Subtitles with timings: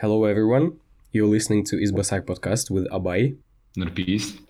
[0.00, 0.80] Hello, everyone.
[1.12, 3.36] You're listening to Isbasar podcast with Abay,
[3.76, 4.40] Nurpis.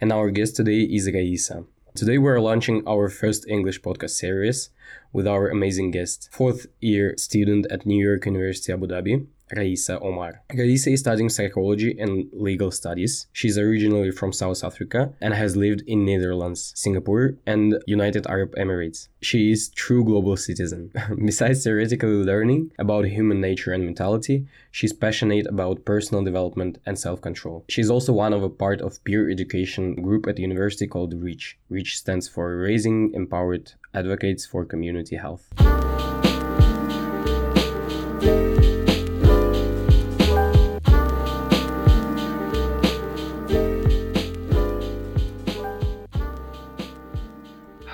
[0.00, 1.64] and our guest today is Raisa.
[1.94, 4.70] Today, we're launching our first English podcast series
[5.12, 10.42] with our amazing guest, fourth year student at New York University Abu Dhabi, Raisa Omar.
[10.52, 13.26] Raisa is studying psychology and legal studies.
[13.32, 19.08] She's originally from South Africa and has lived in Netherlands, Singapore, and United Arab Emirates.
[19.20, 20.92] She is a true global citizen.
[21.24, 27.64] Besides theoretically learning about human nature and mentality, she's passionate about personal development and self-control.
[27.68, 31.58] She's also one of a part of peer education group at university called REACH.
[31.68, 35.52] REACH stands for Raising Empowered Advocates for Community Health.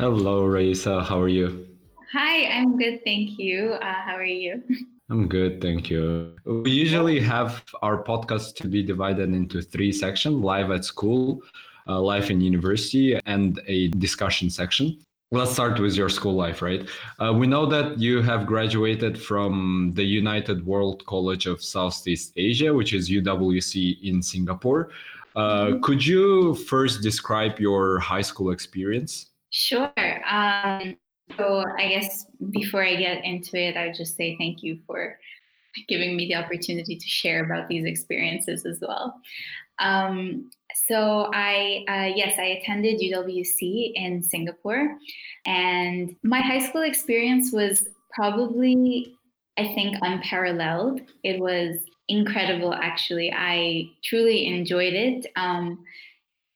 [0.00, 1.04] Hello, Raisa.
[1.04, 1.68] How are you?
[2.14, 3.72] Hi, I'm good, thank you.
[3.82, 4.62] Uh, how are you?
[5.10, 6.36] I'm good, thank you.
[6.46, 11.43] We usually have our podcast to be divided into three sections live at school,
[11.87, 14.98] uh, life in university, and a discussion section.
[15.32, 16.88] Let's start with your school life, right?
[17.18, 22.73] Uh, we know that you have graduated from the United World College of Southeast Asia,
[22.73, 24.93] which is UWC in Singapore.
[25.37, 29.29] Uh, could you first describe your high school experience?
[29.51, 29.93] Sure.
[30.29, 30.96] Um,
[31.37, 35.18] so I guess before I get into it, I would just say thank you for
[35.88, 39.21] giving me the opportunity to share about these experiences as well.
[39.78, 40.51] Um,
[40.87, 44.96] so I, uh, yes, I attended UWC in Singapore,
[45.46, 49.15] and my high school experience was probably,
[49.56, 51.01] I think, unparalleled.
[51.23, 51.78] It was
[52.09, 53.32] incredible, actually.
[53.32, 55.26] I truly enjoyed it.
[55.37, 55.84] Um,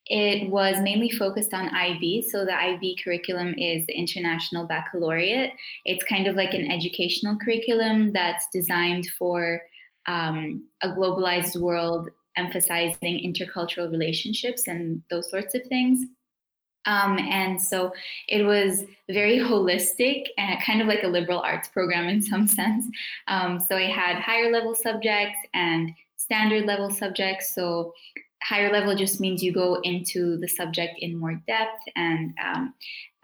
[0.07, 2.27] it was mainly focused on IB.
[2.29, 5.51] So the IB curriculum is the International Baccalaureate.
[5.83, 9.61] It's kind of like an educational curriculum that's designed for
[10.07, 16.05] um, a globalized world, emphasizing intercultural relationships and those sorts of things.
[16.85, 17.91] Um, and so
[18.27, 22.85] it was very holistic and kind of like a liberal arts program in some sense.
[23.27, 27.53] Um, so I had higher level subjects and standard level subjects.
[27.53, 27.93] So
[28.45, 32.73] higher level just means you go into the subject in more depth and um,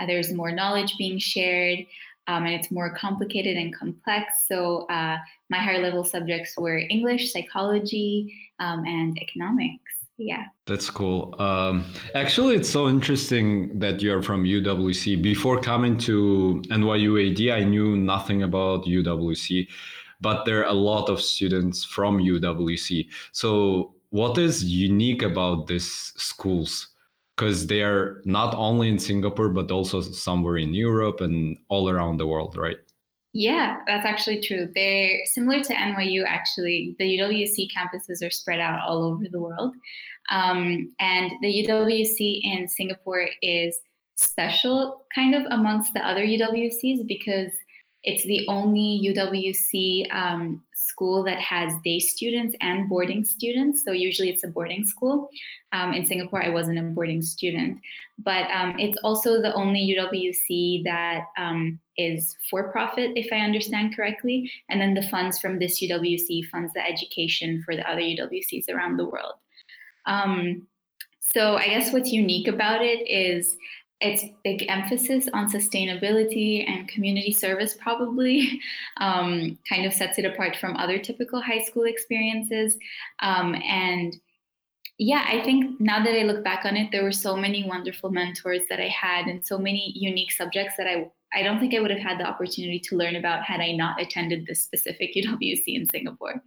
[0.08, 1.80] there's more knowledge being shared
[2.28, 4.46] um, and it's more complicated and complex.
[4.48, 5.18] So uh,
[5.50, 9.92] my higher level subjects were English, psychology, um, and economics.
[10.18, 10.46] Yeah.
[10.66, 11.36] That's cool.
[11.40, 15.22] Um, actually, it's so interesting that you're from UWC.
[15.22, 19.68] Before coming to NYUAD, I knew nothing about UWC,
[20.20, 23.08] but there are a lot of students from UWC.
[23.32, 26.90] So what is unique about these schools?
[27.36, 32.18] Because they are not only in singapore but also somewhere in europe and all around
[32.18, 32.78] the world right?
[33.34, 34.70] Yeah that's actually true.
[34.76, 36.96] They're similar to nyu actually.
[37.00, 39.74] The uwc campuses are spread out all over the world.
[40.30, 43.80] Um, and the uwc in singapore is
[44.18, 47.54] special kind of amongst the other uwcs because
[48.04, 50.62] it's the only uwc um,
[51.02, 53.84] school that has day students and boarding students.
[53.84, 55.30] So usually it's a boarding school.
[55.74, 57.80] Um, in Singapore, I wasn't a boarding student,
[58.20, 63.96] but um, it's also the only UWC that um, is for profit, if I understand
[63.96, 64.52] correctly.
[64.70, 68.98] And then the funds from this UWC funds the education for the other UWCs around
[68.98, 69.34] the world.
[70.06, 70.68] Um,
[71.20, 73.58] so I guess what's unique about it is
[74.02, 78.60] its big emphasis on sustainability and community service probably
[78.98, 82.78] um, kind of sets it apart from other typical high school experiences.
[83.20, 84.16] Um, and
[84.98, 88.12] yeah, I think now that I look back on it, there were so many wonderful
[88.12, 91.80] mentors that I had and so many unique subjects that I I don't think I
[91.80, 95.64] would have had the opportunity to learn about had I not attended this specific UWC
[95.68, 96.44] in Singapore.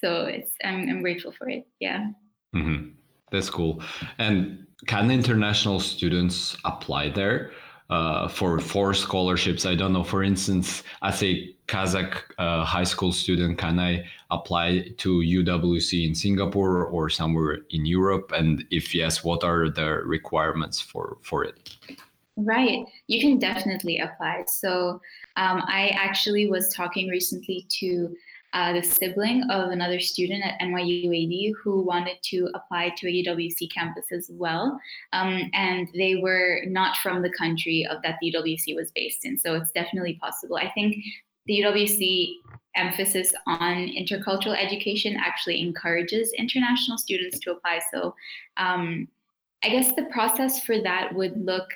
[0.00, 1.66] So it's I'm, I'm grateful for it.
[1.80, 2.10] Yeah.
[2.54, 2.90] Mm-hmm.
[3.34, 3.82] That's cool.
[4.18, 7.50] And can international students apply there
[7.90, 9.66] uh, for for scholarships?
[9.66, 10.04] I don't know.
[10.04, 16.14] For instance, as a Kazakh uh, high school student, can I apply to UWC in
[16.14, 18.30] Singapore or somewhere in Europe?
[18.30, 21.76] And if yes, what are the requirements for for it?
[22.36, 24.44] Right, you can definitely apply.
[24.46, 25.00] So
[25.34, 28.14] um, I actually was talking recently to
[28.54, 33.70] uh, the sibling of another student at NYUAD who wanted to apply to a UWC
[33.72, 34.80] campus as well.
[35.12, 39.36] Um, and they were not from the country of that the UWC was based in.
[39.36, 40.56] So it's definitely possible.
[40.56, 40.96] I think
[41.46, 42.34] the UWC
[42.76, 47.80] emphasis on intercultural education actually encourages international students to apply.
[47.92, 48.14] So
[48.56, 49.08] um,
[49.64, 51.68] I guess the process for that would look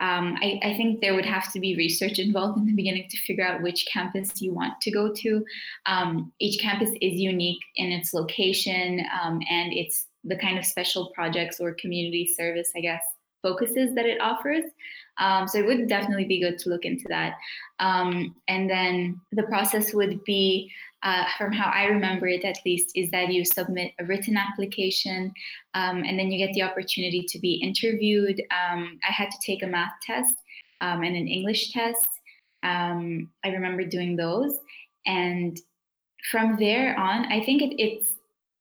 [0.00, 3.16] um, I, I, think there would have to be research involved in the beginning to
[3.18, 5.44] figure out which campus you want to go to.
[5.86, 11.12] Um, each campus is unique in its location um, and it's the kind of special
[11.14, 13.02] projects or community service, I guess,
[13.42, 14.64] focuses that it offers.
[15.18, 17.34] Um, so it would definitely be good to look into that.
[17.78, 20.70] Um, and then the process would be
[21.06, 25.32] uh, from how I remember it at least, is that you submit a written application
[25.74, 28.42] um, and then you get the opportunity to be interviewed.
[28.50, 30.34] Um, I had to take a math test
[30.80, 32.08] um, and an English test.
[32.64, 34.58] Um, I remember doing those.
[35.06, 35.56] And
[36.32, 38.16] from there on, I think it, it's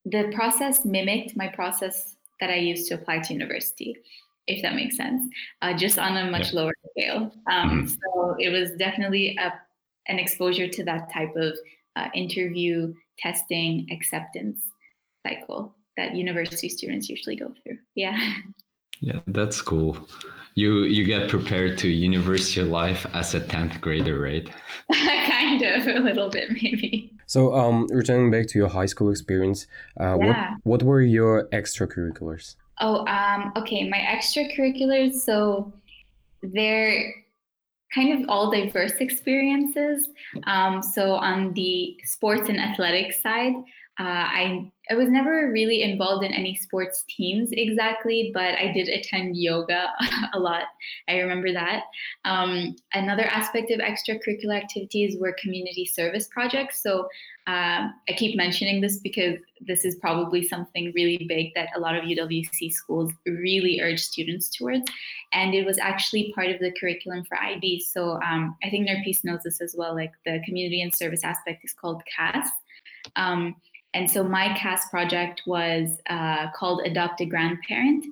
[0.05, 3.97] the process mimicked my process that I used to apply to university,
[4.45, 5.33] if that makes sense,
[5.63, 6.59] uh, just on a much yeah.
[6.59, 7.31] lower scale.
[7.49, 7.87] Um, mm-hmm.
[7.87, 9.51] So it was definitely a,
[10.07, 11.57] an exposure to that type of
[11.95, 14.59] uh, interview, testing, acceptance
[15.25, 17.77] cycle that university students usually go through.
[17.95, 18.17] Yeah.
[19.01, 19.97] Yeah, that's cool.
[20.55, 24.49] You you get prepared to university life as a 10th grader, right?
[24.93, 27.11] kind of, a little bit maybe.
[27.25, 29.67] So, um, returning back to your high school experience,
[29.99, 30.51] uh, yeah.
[30.63, 32.55] what what were your extracurriculars?
[32.79, 35.13] Oh, um, okay, my extracurriculars.
[35.15, 35.73] So,
[36.41, 37.13] they're
[37.93, 40.07] kind of all diverse experiences.
[40.45, 43.53] Um, so on the sports and athletics side,
[43.99, 48.87] uh, I I was never really involved in any sports teams exactly, but I did
[48.87, 49.87] attend yoga
[50.33, 50.63] a lot.
[51.07, 51.83] I remember that.
[52.23, 56.81] Um, another aspect of extracurricular activities were community service projects.
[56.81, 57.07] So
[57.47, 61.95] uh, I keep mentioning this because this is probably something really big that a lot
[61.95, 64.89] of UWC schools really urge students towards.
[65.33, 67.81] And it was actually part of the curriculum for IB.
[67.81, 69.95] So um, I think Nurpis knows this as well.
[69.95, 72.49] Like the community and service aspect is called CAS.
[73.15, 73.55] Um,
[73.95, 78.05] and so my CAS project was uh, called Adopt a Grandparent.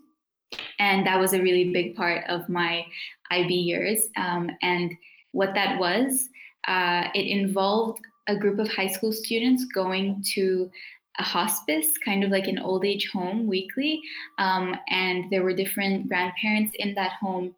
[0.79, 2.85] And that was a really big part of my
[3.31, 4.05] IB years.
[4.15, 4.93] Um, and
[5.33, 6.29] what that was,
[6.67, 10.71] uh, it involved a group of high school students going to
[11.19, 14.01] a hospice, kind of like an old age home weekly.
[14.37, 17.53] Um, and there were different grandparents in that home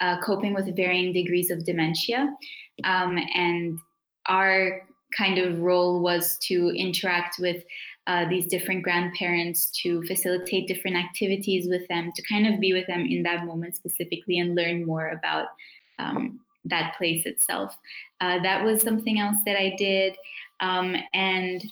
[0.00, 2.34] uh, coping with varying degrees of dementia.
[2.84, 3.78] Um, and
[4.26, 4.82] our
[5.16, 7.62] kind of role was to interact with
[8.06, 12.86] uh, these different grandparents to facilitate different activities with them, to kind of be with
[12.86, 15.48] them in that moment specifically and learn more about
[15.98, 17.76] um, that place itself.
[18.20, 20.16] Uh, that was something else that I did.
[20.60, 21.64] Um, and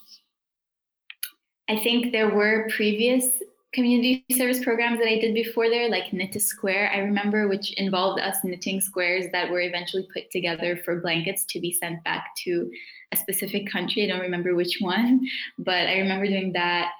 [1.69, 3.41] I think there were previous
[3.75, 7.73] community service programs that I did before there, like Knit a Square, I remember, which
[7.73, 12.33] involved us knitting squares that were eventually put together for blankets to be sent back
[12.45, 12.71] to
[13.11, 14.03] a specific country.
[14.03, 15.21] I don't remember which one,
[15.59, 16.93] but I remember doing that.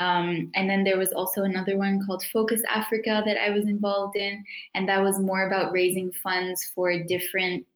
[0.00, 4.16] Um, and then there was also another one called Focus Africa that I was involved
[4.16, 4.42] in,
[4.74, 7.66] and that was more about raising funds for different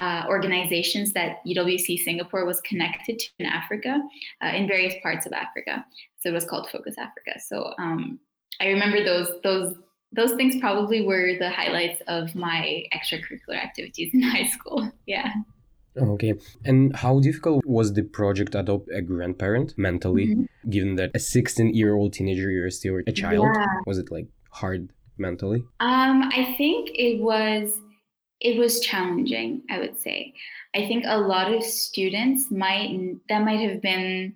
[0.00, 4.00] uh, organizations that UWC Singapore was connected to in Africa,
[4.42, 5.84] uh, in various parts of Africa.
[6.22, 7.40] So it was called Focus Africa.
[7.40, 8.18] So um,
[8.60, 9.74] I remember those those
[10.12, 14.90] those things probably were the highlights of my extracurricular activities in high school.
[15.06, 15.32] Yeah.
[15.96, 16.34] Okay.
[16.64, 20.70] And how difficult was the project adopt a grandparent mentally, mm-hmm.
[20.70, 23.48] given that a 16 year old teenager, you're still a child?
[23.54, 23.66] Yeah.
[23.86, 25.64] Was it like hard mentally?
[25.80, 27.78] Um, I think it was
[28.40, 30.34] it was challenging, I would say.
[30.74, 34.34] I think a lot of students might that might have been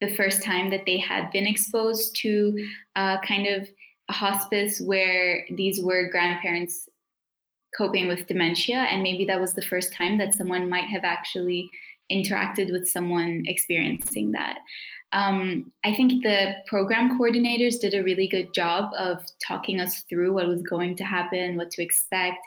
[0.00, 3.68] the first time that they had been exposed to uh, kind of
[4.08, 6.88] a hospice where these were grandparents
[7.76, 8.76] coping with dementia.
[8.76, 11.70] And maybe that was the first time that someone might have actually
[12.10, 14.58] interacted with someone experiencing that.
[15.12, 20.32] Um, i think the program coordinators did a really good job of talking us through
[20.32, 22.38] what was going to happen what to expect.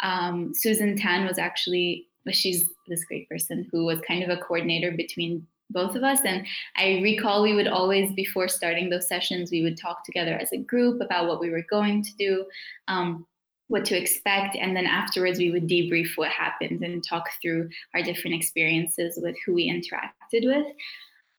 [0.00, 4.92] Um, susan tan was actually she's this great person who was kind of a coordinator
[4.92, 6.46] between both of us and
[6.76, 10.58] i recall we would always before starting those sessions we would talk together as a
[10.58, 12.44] group about what we were going to do
[12.88, 13.26] um,
[13.70, 14.56] what to expect.
[14.56, 19.36] And then afterwards, we would debrief what happened and talk through our different experiences with
[19.46, 20.66] who we interacted with.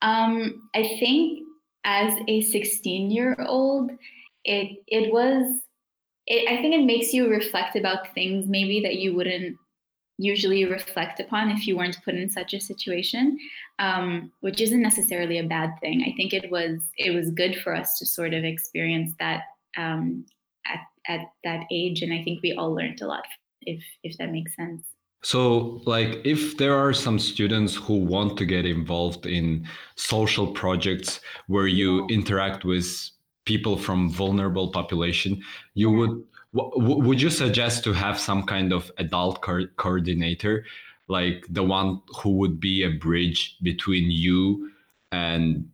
[0.02, 1.44] Um, I think
[1.84, 3.92] as a 16 year old,
[4.46, 5.60] it, it was,
[6.26, 9.58] it, I think it makes you reflect about things maybe that you wouldn't
[10.18, 13.38] usually reflect upon if you weren't put in such a situation
[13.82, 16.04] um, which isn't necessarily a bad thing.
[16.08, 19.42] I think it was it was good for us to sort of experience that
[19.76, 20.26] um,
[20.68, 23.26] at, at that age and i think we all learned a lot
[23.62, 24.84] if if that makes sense.
[25.24, 31.20] So like if there are some students who want to get involved in social projects
[31.48, 32.88] where you interact with
[33.46, 35.42] people from vulnerable population
[35.74, 36.24] you would
[36.54, 40.66] w- would you suggest to have some kind of adult co- coordinator,
[41.12, 44.72] like the one who would be a bridge between you
[45.12, 45.70] and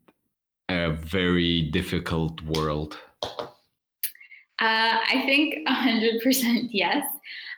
[0.68, 2.98] a very difficult world?
[4.60, 7.06] Uh, I think 100% yes.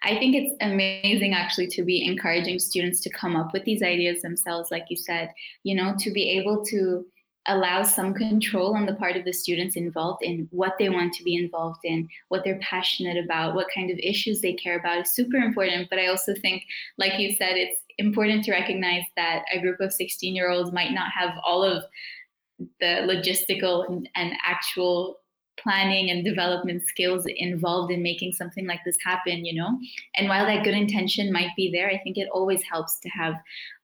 [0.04, 4.22] I think it's amazing actually to be encouraging students to come up with these ideas
[4.22, 5.34] themselves, like you said,
[5.64, 7.06] you know, to be able to
[7.50, 11.24] allow some control on the part of the students involved in what they want to
[11.24, 15.12] be involved in, what they're passionate about, what kind of issues they care about is
[15.12, 15.90] super important.
[15.90, 16.64] But I also think,
[16.98, 20.92] like you said, it's important to recognize that a group of 16 year olds might
[20.92, 21.84] not have all of
[22.80, 25.20] the logistical and, and actual
[25.58, 29.78] planning and development skills involved in making something like this happen you know
[30.16, 33.36] and while that good intention might be there i think it always helps to have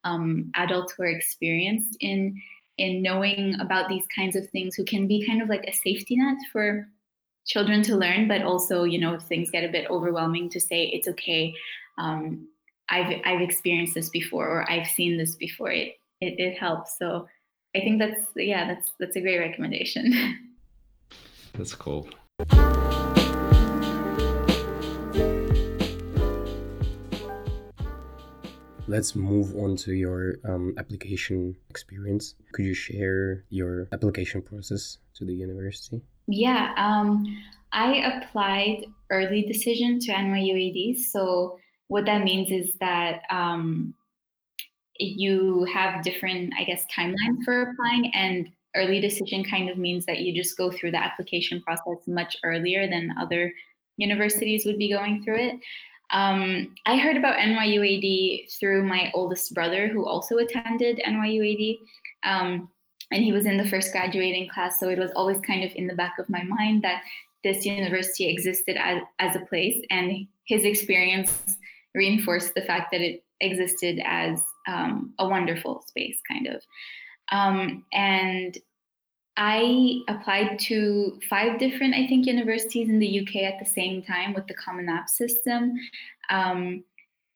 [0.04, 2.34] um, adults who are experienced in
[2.78, 6.16] in knowing about these kinds of things who can be kind of like a safety
[6.16, 6.88] net for
[7.46, 10.84] children to learn but also you know if things get a bit overwhelming to say
[10.84, 11.54] it's okay.
[11.98, 12.48] Um,
[12.88, 15.70] i've i've experienced this before or i've seen this before.
[15.70, 16.98] It it, it helps.
[16.98, 17.28] So
[17.74, 20.42] i think that's yeah that's that's a great recommendation.
[21.56, 22.06] That's cool.
[28.88, 32.34] Let's move on to your um, application experience.
[32.52, 36.00] Could you share your application process to the university?
[36.28, 37.24] Yeah, um,
[37.72, 40.98] I applied early decision to NYUAD.
[40.98, 43.94] So what that means is that um,
[44.98, 50.20] you have different, I guess, timelines for applying, and early decision kind of means that
[50.20, 53.52] you just go through the application process much earlier than other
[53.96, 55.54] universities would be going through it.
[56.10, 61.78] Um, I heard about NYUAD through my oldest brother, who also attended NYUAD.
[62.24, 62.68] Um,
[63.12, 64.80] and he was in the first graduating class.
[64.80, 67.02] So it was always kind of in the back of my mind that
[67.44, 69.80] this university existed as, as a place.
[69.90, 71.56] And his experience
[71.94, 76.62] reinforced the fact that it existed as um, a wonderful space, kind of.
[77.32, 78.56] Um, and
[79.36, 84.32] I applied to five different, I think, universities in the UK at the same time
[84.32, 85.74] with the Common App system.
[86.30, 86.84] Um,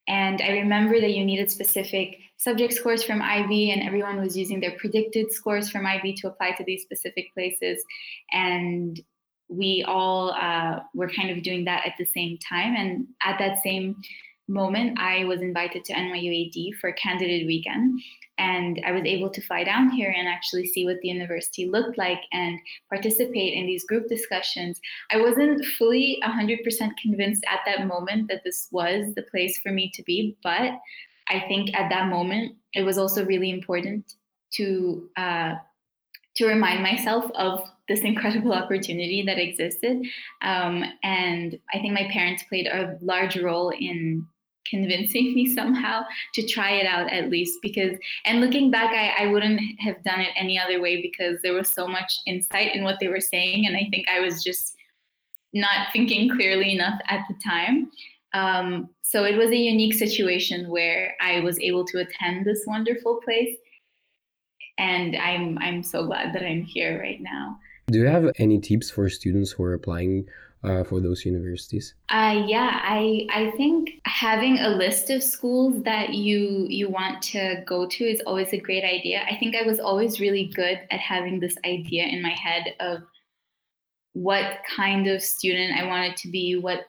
[0.08, 4.60] and I remember that you needed specific subject scores from IB, and everyone was using
[4.60, 7.84] their predicted scores from IB to apply to these specific places.
[8.32, 8.98] And
[9.48, 12.74] we all uh, were kind of doing that at the same time.
[12.76, 13.96] And at that same
[14.50, 18.00] moment, I was invited to NYUAD for candidate weekend
[18.40, 21.98] and I was able to fly down here and actually see what the university looked
[21.98, 24.80] like and participate in these group discussions.
[25.10, 29.90] I wasn't fully 100% convinced at that moment that this was the place for me
[29.94, 30.72] to be, but
[31.28, 34.14] I think at that moment it was also really important
[34.54, 35.54] to uh,
[36.36, 40.06] to remind myself of this incredible opportunity that existed.
[40.42, 44.26] Um, and I think my parents played a large role in
[44.70, 46.02] convincing me somehow
[46.34, 50.20] to try it out at least because and looking back I, I wouldn't have done
[50.20, 53.66] it any other way because there was so much insight in what they were saying
[53.66, 54.76] and i think i was just
[55.52, 57.90] not thinking clearly enough at the time.
[58.32, 63.20] Um, so it was a unique situation where i was able to attend this wonderful
[63.24, 63.56] place
[64.78, 67.58] and i'm i'm so glad that i'm here right now.
[67.88, 70.28] Do you have any tips for students who are applying
[70.62, 71.94] uh, for those universities?
[72.08, 77.62] Uh, yeah, I I think having a list of schools that you you want to
[77.66, 79.22] go to is always a great idea.
[79.30, 83.02] I think I was always really good at having this idea in my head of
[84.12, 86.86] what kind of student I wanted to be, what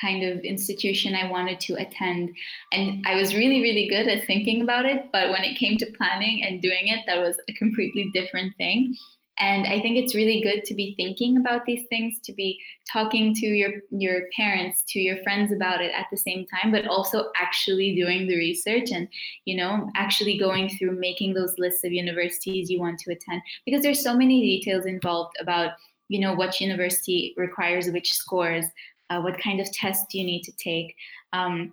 [0.00, 2.30] kind of institution I wanted to attend.
[2.72, 5.10] And I was really, really good at thinking about it.
[5.12, 8.94] But when it came to planning and doing it, that was a completely different thing.
[9.40, 12.60] And I think it's really good to be thinking about these things, to be
[12.92, 16.86] talking to your your parents, to your friends about it at the same time, but
[16.86, 19.08] also actually doing the research and
[19.46, 23.82] you know actually going through making those lists of universities you want to attend because
[23.82, 25.72] there's so many details involved about
[26.08, 28.66] you know what university requires which scores,
[29.08, 30.94] uh, what kind of tests you need to take.
[31.32, 31.72] Um,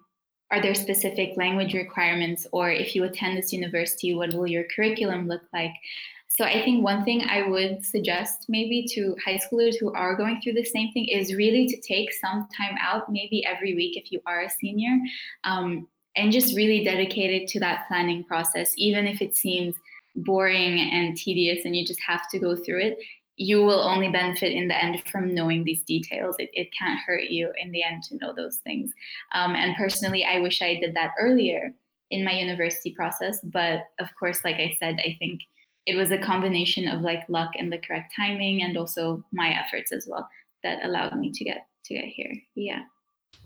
[0.52, 5.28] are there specific language requirements or if you attend this university what will your curriculum
[5.28, 5.74] look like
[6.38, 10.39] so I think one thing I would suggest maybe to high schoolers who are going
[10.39, 14.12] through the same thing is really to take some time out, maybe every week if
[14.12, 15.00] you are a senior,
[15.46, 19.74] um, and just really dedicate it to that planning process, even if it seems
[20.15, 23.00] boring and tedious and you just have to go through it.
[23.38, 26.36] You will only benefit in the end from knowing these details.
[26.38, 28.91] It, it can't hurt you in the end to know those things.
[29.34, 31.74] Um, and personally, I wish I did that earlier
[32.12, 33.39] in my university process.
[33.44, 35.41] But of course, like I said, I think
[35.88, 39.91] it was a combination of like luck and the correct timing and also my efforts
[39.91, 40.29] as well
[40.62, 42.34] that allowed me to get to get here.
[42.56, 42.82] Yeah.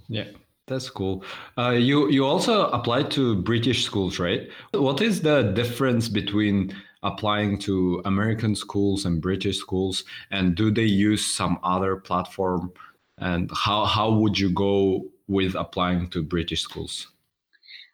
[0.09, 0.25] Yeah.
[0.67, 1.23] That's cool.
[1.57, 4.47] Uh, you you also applied to British schools, right?
[4.73, 10.85] What is the difference between applying to American schools and British schools, and do they
[10.85, 12.71] use some other platform?
[13.17, 17.07] And how how would you go with applying to British schools?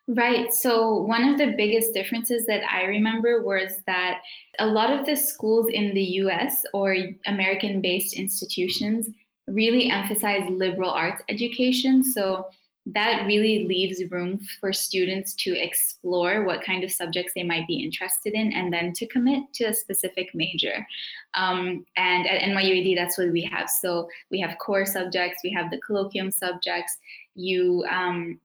[0.09, 0.53] Right.
[0.53, 4.21] So, one of the biggest differences that I remember was that
[4.57, 6.95] a lot of the schools in the US or
[7.25, 9.09] American based institutions
[9.47, 12.05] really emphasize liberal arts education.
[12.05, 12.47] So,
[12.93, 17.83] that really leaves room for students to explore what kind of subjects they might be
[17.83, 20.87] interested in and then to commit to a specific major.
[21.33, 23.69] Um, and at NYUAD, that's what we have.
[23.69, 26.97] So we have core subjects, we have the colloquium subjects.
[27.35, 28.39] You um,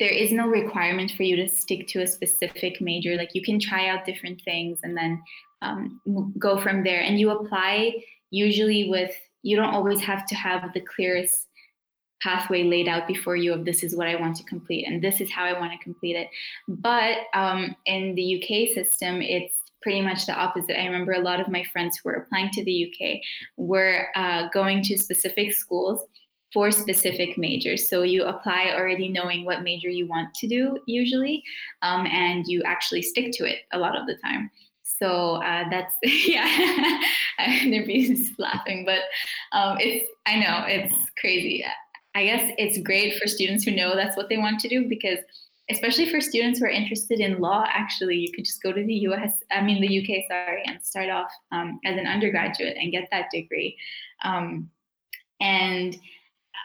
[0.00, 3.16] there is no requirement for you to stick to a specific major.
[3.16, 5.22] Like you can try out different things and then
[5.62, 6.00] um,
[6.38, 7.00] go from there.
[7.00, 7.94] And you apply
[8.30, 11.46] usually with you don't always have to have the clearest
[12.22, 15.20] pathway laid out before you of this is what I want to complete and this
[15.20, 16.28] is how I want to complete it.
[16.66, 20.80] But um, in the UK system, it's pretty much the opposite.
[20.80, 23.20] I remember a lot of my friends who were applying to the UK
[23.58, 26.00] were uh, going to specific schools
[26.54, 27.88] for specific majors.
[27.88, 31.42] So you apply already knowing what major you want to do usually,
[31.82, 34.50] um, and you actually stick to it a lot of the time.
[34.84, 37.00] So uh, that's yeah,
[37.40, 39.00] Nabi's laughing, but
[39.52, 41.64] um, it's I know it's crazy.
[42.14, 45.18] I guess it's great for students who know that's what they want to do because
[45.70, 48.94] especially for students who are interested in law actually you could just go to the
[48.94, 53.08] us i mean the uk sorry and start off um, as an undergraduate and get
[53.10, 53.74] that degree
[54.24, 54.68] um,
[55.40, 55.96] and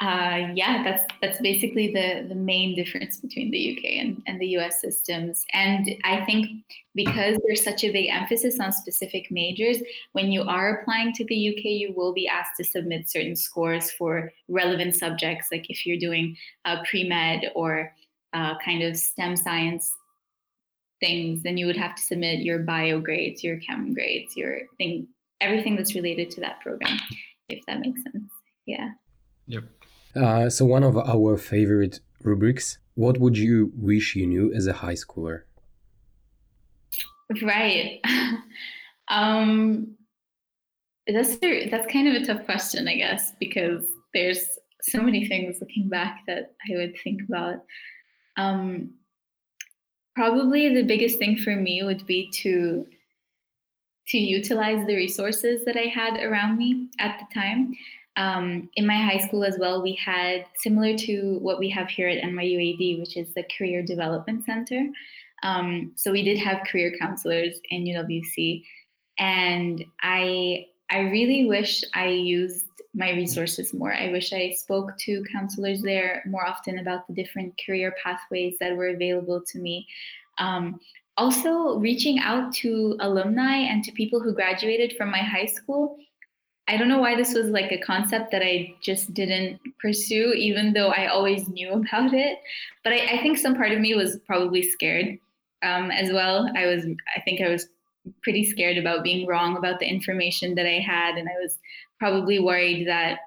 [0.01, 4.47] uh, yeah, that's that's basically the the main difference between the UK and, and the
[4.57, 5.43] US systems.
[5.51, 6.63] And I think
[6.95, 9.77] because there's such a big emphasis on specific majors,
[10.13, 13.91] when you are applying to the UK, you will be asked to submit certain scores
[13.91, 17.93] for relevant subjects, like if you're doing uh, pre med or
[18.33, 19.91] uh, kind of STEM science
[21.01, 25.07] things, then you would have to submit your bio grades, your chem grades, your thing,
[25.41, 26.97] everything that's related to that program,
[27.49, 28.31] if that makes sense.
[28.65, 28.91] Yeah.
[29.47, 29.63] Yep.
[30.15, 34.73] Uh, so, one of our favorite rubrics what would you wish you knew as a
[34.73, 35.43] high schooler?
[37.41, 38.01] Right.
[39.07, 39.95] um,
[41.07, 44.43] that's a, that's kind of a tough question, I guess, because there's
[44.81, 47.63] so many things looking back that I would think about.
[48.35, 48.95] Um,
[50.13, 52.85] probably the biggest thing for me would be to
[54.09, 57.73] to utilize the resources that I had around me at the time.
[58.15, 62.09] Um, in my high school as well, we had similar to what we have here
[62.09, 64.87] at NYUAD, which is the Career Development Center.
[65.43, 68.63] Um, so we did have career counselors in UWC,
[69.17, 73.93] and I I really wish I used my resources more.
[73.93, 78.75] I wish I spoke to counselors there more often about the different career pathways that
[78.75, 79.87] were available to me.
[80.39, 80.79] Um,
[81.15, 85.97] also, reaching out to alumni and to people who graduated from my high school
[86.69, 90.71] I don't know why this was like a concept that I just didn't pursue, even
[90.73, 92.37] though I always knew about it.
[92.83, 95.17] But I, I think some part of me was probably scared
[95.63, 96.49] um, as well.
[96.55, 97.67] I was, I think I was
[98.21, 101.15] pretty scared about being wrong about the information that I had.
[101.15, 101.57] And I was
[101.97, 103.19] probably worried that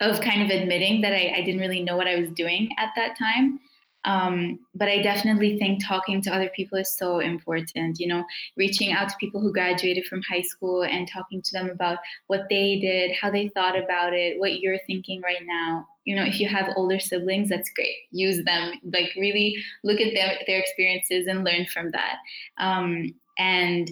[0.00, 2.90] of kind of admitting that I, I didn't really know what I was doing at
[2.96, 3.60] that time.
[4.04, 7.98] Um, but I definitely think talking to other people is so important.
[7.98, 8.24] You know,
[8.56, 12.46] reaching out to people who graduated from high school and talking to them about what
[12.48, 15.86] they did, how they thought about it, what you're thinking right now.
[16.04, 17.96] You know, if you have older siblings, that's great.
[18.10, 18.74] Use them.
[18.92, 22.16] Like really look at their their experiences and learn from that.
[22.58, 23.90] Um, and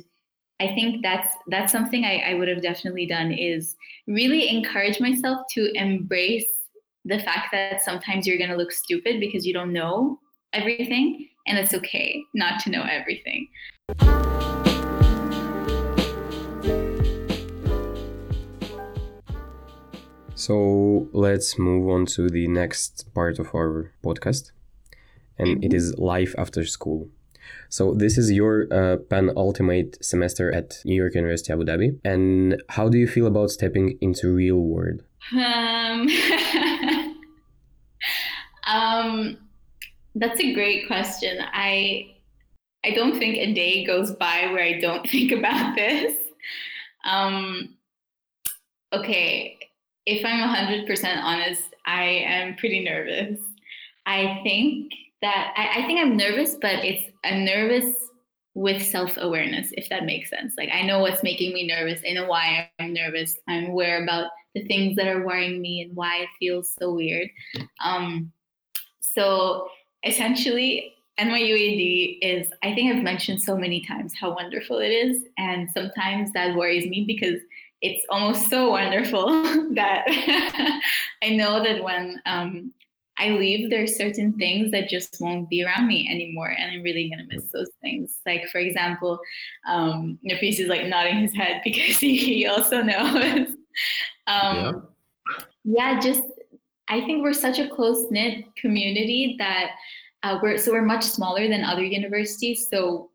[0.61, 5.47] I think that's that's something I, I would have definitely done is really encourage myself
[5.53, 6.47] to embrace
[7.09, 10.21] the fact that sometimes you're going to look stupid because you don't know
[10.53, 13.49] everything, and it's okay not to know everything.
[20.35, 24.53] So let's move on to the next part of our podcast,
[25.39, 27.09] and it is life after school.
[27.71, 32.91] So this is your uh, penultimate semester at New York University Abu Dhabi, and how
[32.91, 35.03] do you feel about stepping into real world?
[35.33, 36.09] Um,
[38.69, 39.39] Um,
[40.15, 41.39] that's a great question.
[41.41, 42.15] I
[42.85, 46.17] I don't think a day goes by where I don't think about this.
[47.05, 47.77] Um,
[48.93, 49.59] okay,
[50.07, 53.41] if I'm 100% honest, I am pretty nervous.
[54.07, 57.95] I think that I, I think I'm nervous, but it's a nervous
[58.55, 60.55] with self-awareness, if that makes sense.
[60.57, 62.01] Like I know what's making me nervous.
[62.09, 63.37] I know why I'm nervous.
[63.47, 67.29] I'm aware about the things that are worrying me and why it feels so weird.
[67.85, 68.33] Um,
[69.19, 69.69] so
[70.05, 75.25] essentially, NYUAD is, I think I've mentioned so many times how wonderful it is.
[75.37, 77.41] And sometimes that worries me because
[77.83, 79.27] it's almost so wonderful
[79.75, 80.05] that
[81.23, 82.73] I know that when um,
[83.19, 86.55] I leave, there's certain things that just won't be around me anymore.
[86.57, 88.19] And I'm really going to miss those things.
[88.25, 89.19] Like, for example,
[89.69, 93.49] um, Nafis is like nodding his head because he, he also knows.
[94.29, 94.73] um, yeah.
[95.65, 96.23] yeah, just
[96.89, 99.73] I think we're such a close knit community that
[100.23, 102.67] uh, we're so we're much smaller than other universities.
[102.71, 103.11] So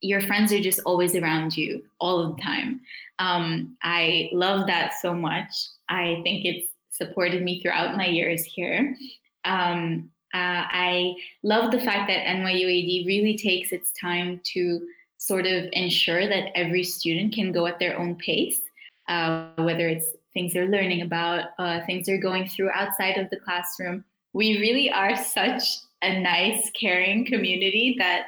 [0.00, 2.80] your friends are just always around you all the time.
[3.18, 5.52] Um, I love that so much.
[5.88, 8.96] I think it's supported me throughout my years here.
[9.44, 14.80] Um, uh, I love the fact that NYUAD really takes its time to
[15.18, 18.60] sort of ensure that every student can go at their own pace,
[19.08, 23.38] uh, whether it's things they're learning about, uh, things they're going through outside of the
[23.38, 24.04] classroom.
[24.32, 25.62] We really are such
[26.02, 28.26] a nice, caring community that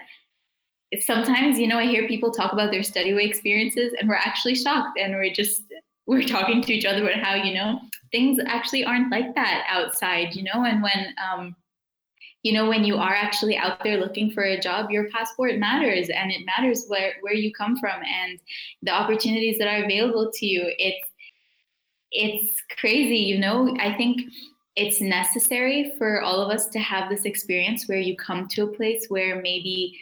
[1.00, 4.54] sometimes, you know, I hear people talk about their study away experiences and we're actually
[4.54, 5.62] shocked and we're just,
[6.06, 7.80] we're talking to each other about how, you know,
[8.12, 11.56] things actually aren't like that outside, you know, and when, um,
[12.42, 16.10] you know, when you are actually out there looking for a job, your passport matters
[16.10, 18.38] and it matters where, where you come from and
[18.82, 20.70] the opportunities that are available to you.
[20.78, 21.08] It's,
[22.14, 23.76] it's crazy, you know.
[23.78, 24.22] I think
[24.76, 28.72] it's necessary for all of us to have this experience where you come to a
[28.72, 29.98] place where maybe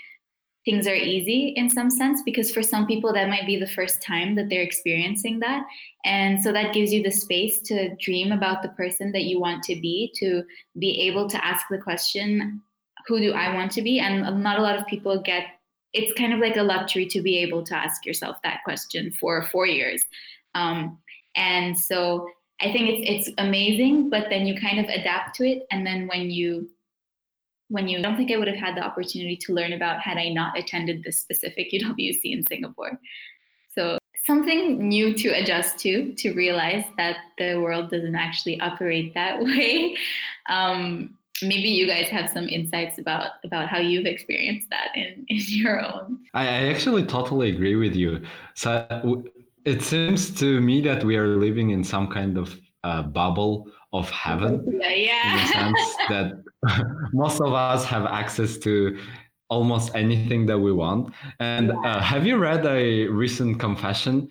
[0.65, 4.01] things are easy in some sense because for some people that might be the first
[4.01, 5.65] time that they're experiencing that.
[6.05, 9.65] And so that gives you the space to dream about the person that you want
[9.65, 10.45] to be to
[10.79, 12.63] be able to ask the question
[13.09, 13.99] who do i want to be?
[13.99, 15.47] And not a lot of people get
[15.93, 19.47] it's kind of like a luxury to be able to ask yourself that question for
[19.53, 20.03] four years.
[20.55, 20.99] Um,
[21.35, 22.29] and so
[22.61, 25.67] I think it's it's amazing, but then you kind of adapt to it.
[25.71, 26.69] And then when you
[27.69, 30.19] when you I don't think I would have had the opportunity to learn about had
[30.19, 32.99] I not attended this specific UWC in Singapore.
[33.75, 39.41] So something new to adjust to, to realize that the world doesn't actually operate that
[39.43, 39.97] way.
[40.49, 45.41] Um, maybe you guys have some insights about about how you've experienced that in, in
[45.49, 46.21] your own.
[46.35, 48.23] I, I actually totally agree with you.
[48.55, 49.25] So
[49.65, 54.11] it seems to me that we are living in some kind of uh, bubble of
[54.11, 54.65] heaven.
[54.81, 55.31] Yeah, yeah.
[55.31, 58.99] In the sense that most of us have access to
[59.49, 61.13] almost anything that we want.
[61.39, 64.29] And uh, have you read a recent confession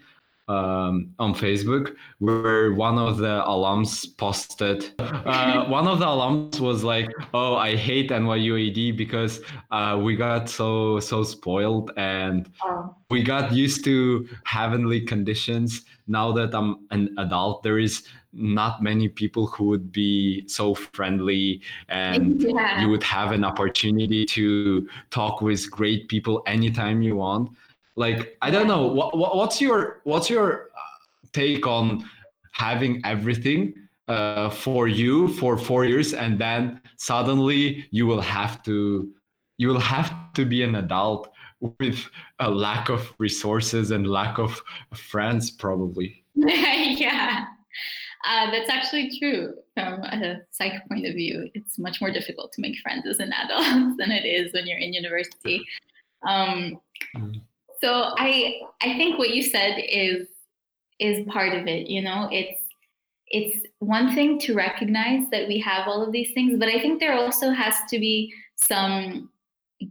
[0.51, 6.83] um, on Facebook where one of the alums posted, uh, one of the alums was
[6.83, 12.95] like, "Oh, I hate NYUAD because uh, we got so so spoiled and oh.
[13.09, 15.85] we got used to heavenly conditions.
[16.07, 21.61] Now that I'm an adult, there is." not many people who would be so friendly
[21.89, 22.81] and yeah.
[22.81, 27.51] you would have an opportunity to talk with great people anytime you want
[27.95, 28.87] like i don't know.
[28.87, 30.79] What, what's your what's your uh,
[31.33, 32.09] take on
[32.51, 33.73] having everything
[34.07, 39.11] uh, for you for four years and then suddenly you will have to
[39.57, 41.31] you will have to be an adult
[41.79, 44.61] with a lack of resources and lack of
[44.93, 46.23] friends probably?
[46.35, 47.45] Yeah.
[48.23, 51.49] Uh, that's actually true from a psych point of view.
[51.55, 54.77] It's much more difficult to make friends as an adult than it is when you're
[54.77, 55.65] in university.
[56.27, 56.79] Um,
[57.17, 57.41] mm.
[57.83, 60.27] So I I think what you said is
[60.99, 61.87] is part of it.
[61.87, 62.61] You know, it's
[63.27, 66.99] it's one thing to recognize that we have all of these things, but I think
[66.99, 69.29] there also has to be some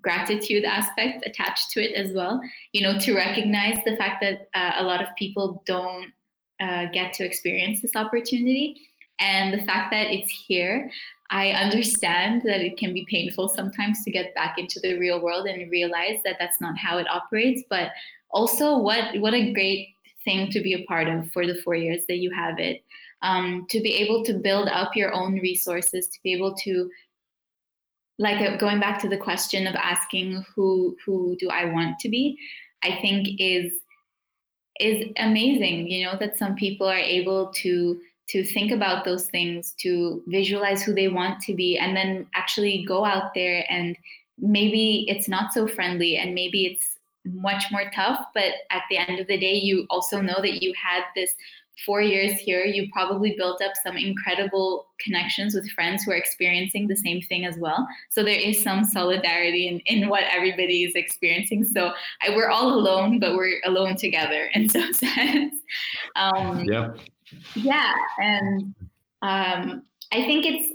[0.02, 2.40] gratitude aspect attached to it as well.
[2.72, 6.12] You know, to recognize the fact that uh, a lot of people don't
[6.60, 8.80] uh, get to experience this opportunity,
[9.18, 10.90] and the fact that it's here.
[11.30, 15.46] I understand that it can be painful sometimes to get back into the real world
[15.46, 17.62] and realize that that's not how it operates.
[17.70, 17.92] But
[18.30, 19.88] also, what what a great
[20.24, 22.82] thing to be a part of for the four years that you have it.
[23.22, 26.90] Um, to be able to build up your own resources, to be able to
[28.18, 32.08] like uh, going back to the question of asking who who do I want to
[32.08, 32.38] be,
[32.82, 33.72] I think is
[34.80, 35.88] is amazing.
[35.90, 40.82] You know that some people are able to to think about those things, to visualize
[40.82, 43.96] who they want to be, and then actually go out there and
[44.38, 48.24] maybe it's not so friendly and maybe it's much more tough.
[48.34, 51.34] But at the end of the day, you also know that you had this
[51.84, 56.86] four years here, you probably built up some incredible connections with friends who are experiencing
[56.86, 57.88] the same thing as well.
[58.10, 61.64] So there is some solidarity in, in what everybody is experiencing.
[61.64, 65.54] So I, we're all alone, but we're alone together in some sense.
[66.16, 66.90] Um, yeah.
[67.54, 68.74] Yeah, and
[69.22, 70.72] um, I think it's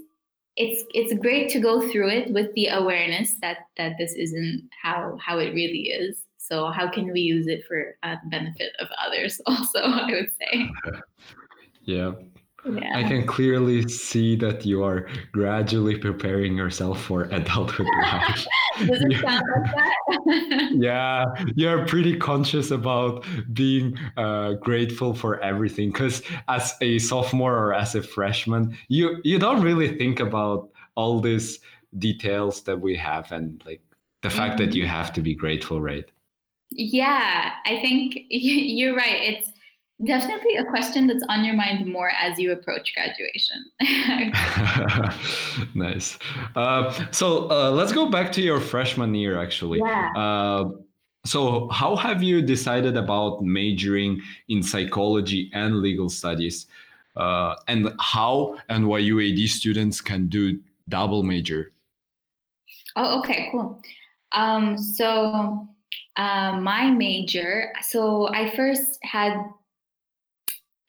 [0.58, 5.18] it's it's great to go through it with the awareness that that this isn't how
[5.20, 6.24] how it really is.
[6.38, 9.42] So how can we use it for uh, benefit of others?
[9.48, 10.70] Also, I would say.
[11.88, 12.14] Yeah.
[12.68, 12.98] Yeah.
[12.98, 18.48] I can clearly see that you are gradually preparing yourself for adulthood life.
[18.80, 20.72] Does it sound like that?
[20.74, 21.26] yeah,
[21.56, 25.92] you're pretty conscious about being uh, grateful for everything.
[25.92, 31.20] Because as a sophomore or as a freshman, you you don't really think about all
[31.20, 31.60] these
[32.00, 33.82] details that we have and like
[34.22, 36.10] the fact that you have to be grateful, right?
[36.72, 39.22] Yeah, I think you're right.
[39.22, 39.52] It's
[40.04, 43.66] definitely a question that's on your mind more as you approach graduation.
[45.76, 46.20] nice.
[46.56, 49.80] Uh, so uh, let's go back to your freshman year, actually.
[49.80, 50.12] Yeah.
[50.16, 50.70] Uh,
[51.26, 56.68] so, how have you decided about majoring in psychology and legal studies?
[57.16, 61.72] Uh, and how NYU-AD students can do double major?
[62.96, 63.82] Oh, okay, cool.
[64.34, 65.68] Um, so,
[66.18, 69.36] uh, my major, so I first had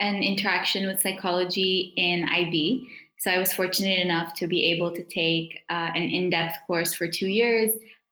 [0.00, 2.88] an interaction with psychology in IB.
[3.18, 6.94] So I was fortunate enough to be able to take uh, an in depth course
[6.94, 7.70] for two years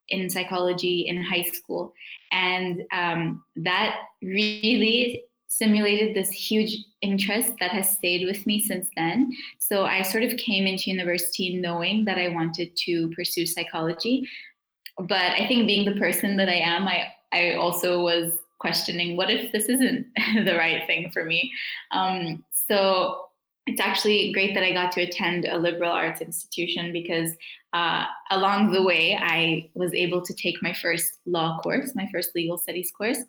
[0.09, 1.93] in psychology in high school.
[2.33, 9.33] And um, that really simulated this huge interest that has stayed with me since then.
[9.59, 14.29] So I sort of came into university knowing that I wanted to pursue psychology.
[14.99, 18.33] But I think being the person that I am, I, I also was
[18.65, 20.07] questioning what if this isn't
[20.47, 21.53] the right thing for me?
[21.91, 23.27] Um, so
[23.67, 27.31] it's actually great that i got to attend a liberal arts institution because
[27.73, 32.31] uh, along the way i was able to take my first law course my first
[32.35, 33.21] legal studies course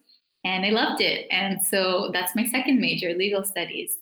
[0.46, 1.28] and i loved it.
[1.32, 3.98] And so that's my second major legal studies.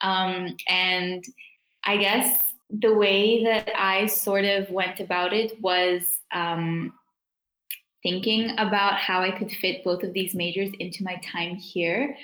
[0.00, 1.24] Um, and
[1.84, 2.26] i guess
[2.70, 6.92] the way that i sort of went about it was um,
[8.02, 12.16] thinking about how I could fit both of these majors into my time here.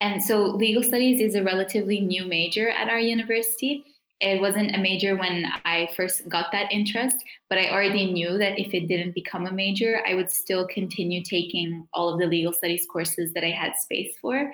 [0.00, 3.84] And so, legal studies is a relatively new major at our university.
[4.20, 7.16] It wasn't a major when I first got that interest,
[7.48, 11.22] but I already knew that if it didn't become a major, I would still continue
[11.22, 14.52] taking all of the legal studies courses that I had space for.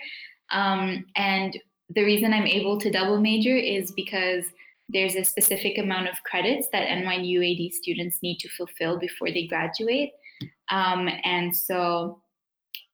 [0.51, 1.59] Um, and
[1.91, 4.45] the reason I'm able to double major is because
[4.89, 9.47] there's a specific amount of credits that NYU AD students need to fulfill before they
[9.47, 10.13] graduate.
[10.71, 12.21] Um, and so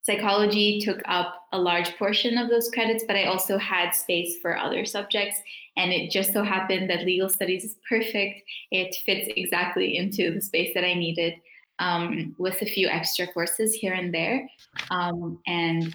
[0.02, 4.56] psychology took up a large portion of those credits, but I also had space for
[4.56, 5.40] other subjects.
[5.76, 8.42] And it just so happened that legal studies is perfect.
[8.70, 11.34] It fits exactly into the space that I needed
[11.78, 14.48] um, with a few extra courses here and there.
[14.90, 15.94] Um, and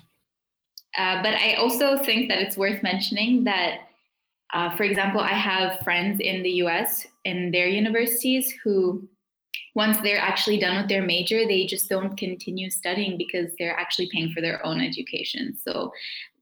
[0.98, 3.82] uh, but I also think that it's worth mentioning that,
[4.54, 9.08] uh, for example, I have friends in the US in their universities who
[9.78, 14.10] once they're actually done with their major, they just don't continue studying because they're actually
[14.12, 15.56] paying for their own education.
[15.56, 15.92] So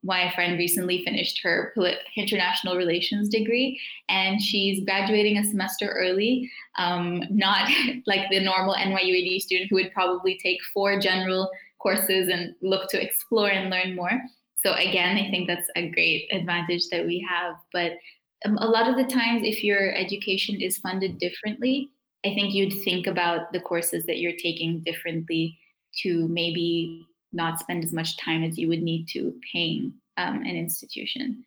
[0.04, 1.74] my friend recently finished her
[2.15, 6.50] international relations degree and she's graduating a semester early.
[6.78, 7.69] Um, not
[8.06, 12.89] like the normal nyu ad student who would probably take four general courses and look
[12.91, 14.17] to explore and learn more.
[14.63, 17.56] So again i think that's a great advantage that we have.
[17.74, 17.98] But
[18.45, 21.91] um, a lot of the times if your education is funded differently
[22.25, 25.59] I think you'd think about the courses that you're taking differently
[26.01, 30.55] to maybe not spend as much time as you would need to paying um, an
[30.55, 31.45] institution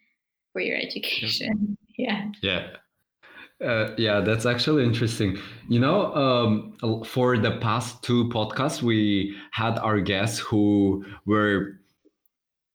[0.52, 1.76] for your education.
[2.00, 2.30] Yeah.
[2.44, 2.68] Yeah.
[3.60, 5.36] Uh, yeah, that's actually interesting.
[5.68, 11.80] You know, um, for the past two podcasts, we had our guests who were,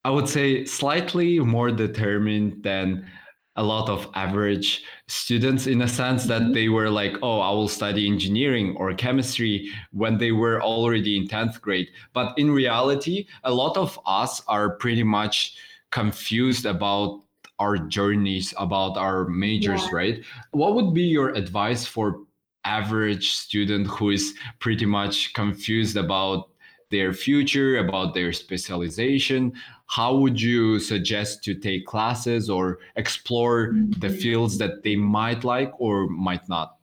[0.04, 3.10] I would say, slightly more determined than
[3.56, 6.52] a lot of average students in a sense that mm-hmm.
[6.52, 11.28] they were like, oh, I will study engineering or chemistry when they were already in
[11.28, 11.88] 10th grade.
[12.12, 15.56] But in reality, a lot of us are pretty much
[15.90, 17.22] confused about
[17.60, 19.90] our journeys, about our majors, yeah.
[19.92, 20.24] right?
[20.50, 22.20] What would be your advice for
[22.64, 26.48] average student who is pretty much confused about
[26.90, 29.52] their future, about their specialization,
[29.86, 34.00] how would you suggest to take classes or explore mm-hmm.
[34.00, 36.76] the fields that they might like or might not?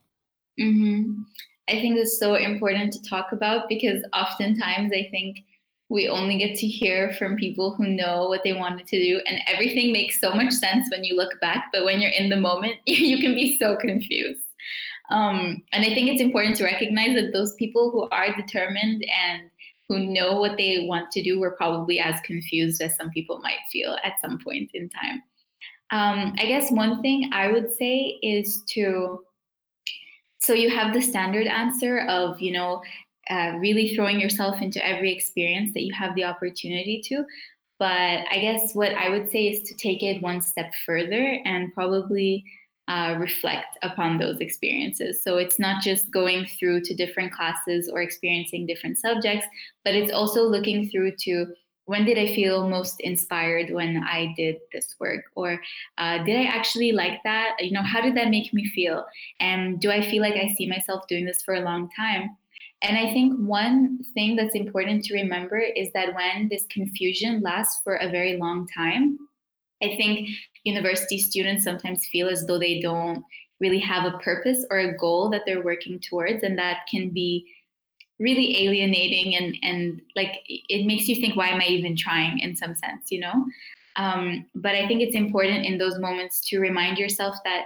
[0.58, 1.22] Mm-hmm.
[1.68, 5.44] I think it's so important to talk about because oftentimes I think
[5.88, 9.40] we only get to hear from people who know what they wanted to do, and
[9.46, 11.66] everything makes so much sense when you look back.
[11.72, 14.40] But when you're in the moment, you can be so confused.
[15.10, 19.50] Um, and I think it's important to recognize that those people who are determined and
[19.92, 23.58] who know what they want to do were probably as confused as some people might
[23.70, 25.22] feel at some point in time.
[25.90, 29.22] Um, I guess one thing I would say is to,
[30.38, 32.82] so you have the standard answer of, you know,
[33.28, 37.24] uh, really throwing yourself into every experience that you have the opportunity to.
[37.78, 41.74] But I guess what I would say is to take it one step further and
[41.74, 42.44] probably
[42.88, 45.22] uh, reflect upon those experiences.
[45.22, 49.46] So it's not just going through to different classes or experiencing different subjects,
[49.84, 51.46] but it's also looking through to
[51.86, 55.24] when did I feel most inspired when I did this work?
[55.34, 55.60] Or
[55.98, 57.56] uh, did I actually like that?
[57.58, 59.04] You know, how did that make me feel?
[59.40, 62.36] And do I feel like I see myself doing this for a long time?
[62.82, 67.80] And I think one thing that's important to remember is that when this confusion lasts
[67.82, 69.18] for a very long time,
[69.82, 70.28] I think
[70.64, 73.24] university students sometimes feel as though they don't
[73.60, 77.46] really have a purpose or a goal that they're working towards, and that can be
[78.18, 82.54] really alienating and and like it makes you think why am i even trying in
[82.54, 83.44] some sense you know?
[83.96, 87.64] Um, but i think it's important in those moments to remind yourself that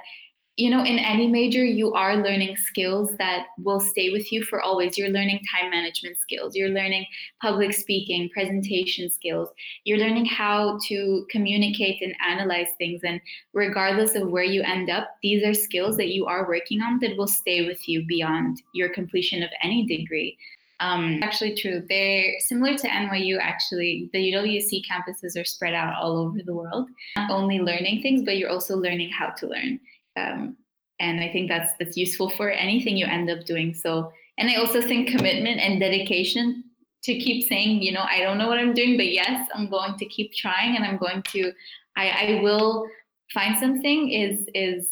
[0.57, 4.61] you know in any major you are learning skills that will stay with you for
[4.61, 7.05] always you're learning time management skills you're learning
[7.43, 9.51] public speaking presentation skills
[9.85, 13.21] you're learning how to communicate and analyze things and
[13.53, 17.17] regardless of where you end up these are skills that you are working on that
[17.17, 20.37] will stay with you beyond your completion of any degree
[20.81, 21.83] um, actually true.
[21.89, 24.11] They're similar to NYU, actually.
[24.13, 28.37] The UWC campuses are spread out all over the world, not only learning things, but
[28.37, 29.81] you're also learning how to learn.
[30.17, 30.57] Um,
[30.99, 33.75] and I think that's that's useful for anything you end up doing.
[33.75, 36.65] So, and I also think commitment and dedication
[37.05, 39.97] to keep saying, you know, I don't know what I'm doing, but yes, I'm going
[39.99, 41.53] to keep trying, and I'm going to,
[41.97, 42.89] I, I will
[43.33, 44.89] find something is is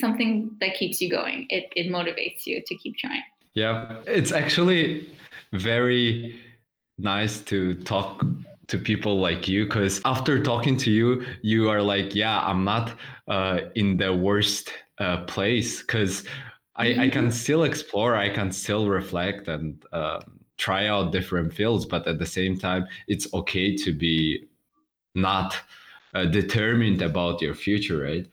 [0.00, 1.46] something that keeps you going.
[1.50, 3.22] It it motivates you to keep trying.
[3.54, 5.08] Yeah, it's actually
[5.52, 6.40] very
[6.98, 8.24] nice to talk
[8.68, 12.94] to people like you because after talking to you you are like yeah i'm not
[13.28, 16.24] uh, in the worst uh, place because
[16.76, 17.30] I, I can mm-hmm.
[17.30, 20.20] still explore i can still reflect and uh,
[20.56, 24.46] try out different fields but at the same time it's okay to be
[25.14, 25.56] not
[26.14, 28.26] uh, determined about your future right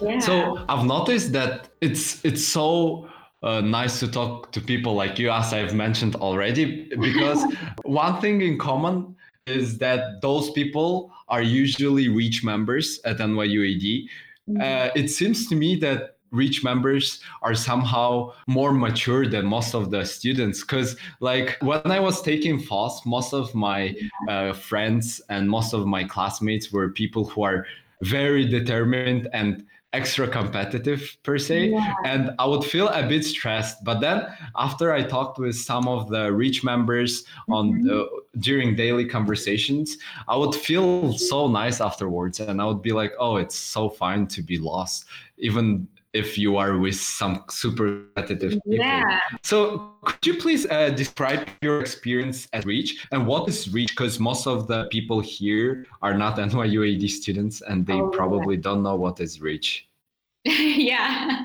[0.00, 0.18] yeah.
[0.18, 3.08] so i've noticed that it's it's so
[3.44, 7.44] uh, nice to talk to people like you, as I've mentioned already, because
[7.84, 9.14] one thing in common
[9.46, 14.08] is that those people are usually Reach members at NYUAD.
[14.48, 14.60] Mm-hmm.
[14.60, 19.90] Uh, it seems to me that Reach members are somehow more mature than most of
[19.92, 23.94] the students because like when i was taking FOSS most of my
[24.28, 27.66] uh, friends and most of my classmates were people who are
[28.02, 31.94] very determined and extra competitive per se yeah.
[32.04, 34.26] and i would feel a bit stressed but then
[34.56, 37.52] after i talked with some of the reach members mm-hmm.
[37.52, 37.98] on the,
[38.38, 39.96] during daily conversations
[40.28, 44.26] i would feel so nice afterwards and i would be like oh it's so fine
[44.26, 45.06] to be lost
[45.38, 48.74] even if you are with some super competitive people.
[48.74, 49.18] Yeah.
[49.42, 53.90] So could you please uh, describe your experience at Reach and what is Reach?
[53.90, 58.62] Because most of the people here are not NYUAD students and they oh, probably yeah.
[58.62, 59.88] don't know what is Reach.
[60.44, 61.42] yeah,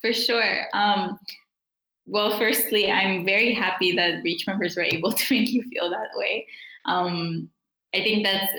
[0.00, 0.66] for sure.
[0.72, 1.18] Um,
[2.06, 6.10] well, firstly, I'm very happy that Reach members were able to make you feel that
[6.14, 6.46] way.
[6.84, 7.48] Um,
[7.94, 8.52] I think that's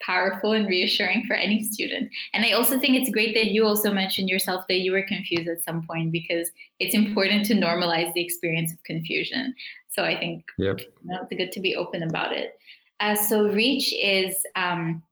[0.00, 2.10] powerful and reassuring for any student.
[2.32, 5.48] And I also think it's great that you also mentioned yourself that you were confused
[5.48, 9.54] at some point because it's important to normalize the experience of confusion.
[9.88, 10.80] So I think yep.
[10.80, 12.58] you know, it's good to be open about it.
[13.00, 15.02] Uh, so Reach is um,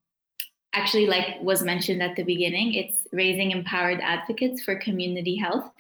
[0.75, 5.71] actually, like was mentioned at the beginning, it's raising empowered advocates for community health.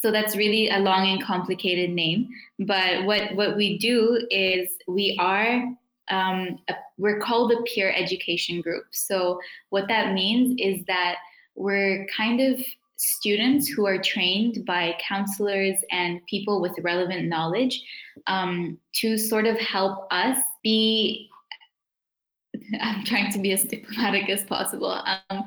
[0.00, 2.28] So that's really a long and complicated name.
[2.58, 5.64] But what, what we do is we are
[6.10, 8.84] um, a, we're called a peer education group.
[8.90, 9.40] So,
[9.70, 11.16] what that means is that
[11.54, 12.60] we're kind of
[12.96, 17.82] students who are trained by counselors and people with relevant knowledge
[18.26, 21.28] um, to sort of help us be.
[22.80, 25.44] I'm trying to be as diplomatic as possible um,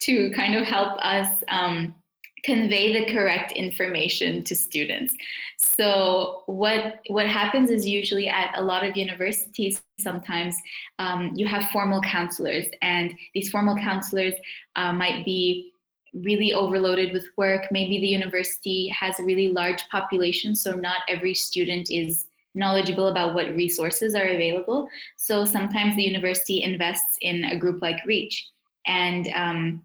[0.00, 1.94] to kind of help us um,
[2.42, 5.14] convey the correct information to students.
[5.58, 10.56] So what what happens is usually at a lot of universities sometimes
[10.98, 14.34] um, you have formal counselors and these formal counselors
[14.74, 15.72] uh, might be
[16.14, 17.66] really overloaded with work.
[17.70, 23.34] Maybe the university has a really large population, so not every student is knowledgeable about
[23.34, 24.88] what resources are available.
[25.16, 28.46] So sometimes the university invests in a group like Reach.
[28.84, 29.82] And um,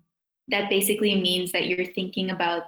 [0.50, 2.64] that basically means that you're thinking about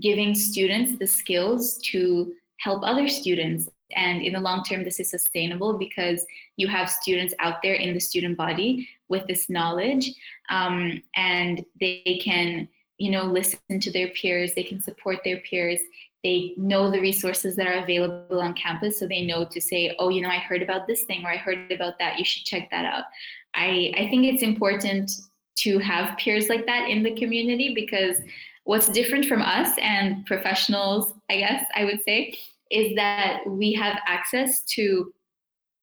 [0.00, 3.68] giving students the skills to help other students.
[3.94, 7.94] And in the long term this is sustainable because you have students out there in
[7.94, 10.12] the student body with this knowledge
[10.48, 12.68] um, and they can
[12.98, 15.78] you know listen to their peers they can support their peers
[16.24, 20.08] they know the resources that are available on campus so they know to say oh
[20.08, 22.70] you know i heard about this thing or i heard about that you should check
[22.70, 23.04] that out.
[23.54, 25.12] I i think it's important
[25.56, 28.16] to have peers like that in the community because
[28.64, 32.36] what's different from us and professionals i guess i would say
[32.70, 35.12] is that we have access to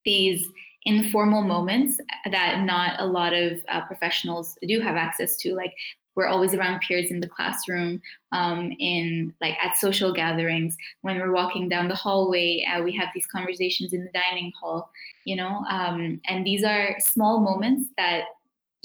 [0.04, 0.46] these
[0.84, 1.98] informal moments
[2.30, 5.54] that not a lot of uh, professionals do have access to.
[5.54, 5.72] Like
[6.14, 8.00] we're always around peers in the classroom
[8.32, 10.76] um, in like at social gatherings.
[11.00, 14.90] When we're walking down the hallway uh, we have these conversations in the dining hall
[15.24, 18.24] you know um, and these are small moments that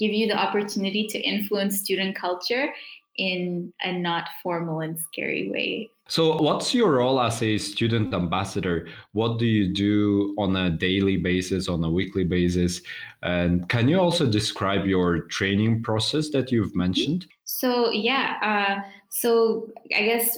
[0.00, 2.74] give you the opportunity to influence student culture
[3.16, 8.88] in a not formal and scary way so, what's your role as a student ambassador?
[9.12, 12.82] What do you do on a daily basis, on a weekly basis?
[13.22, 17.28] And can you also describe your training process that you've mentioned?
[17.44, 18.38] So, yeah.
[18.42, 20.36] Uh, so, I guess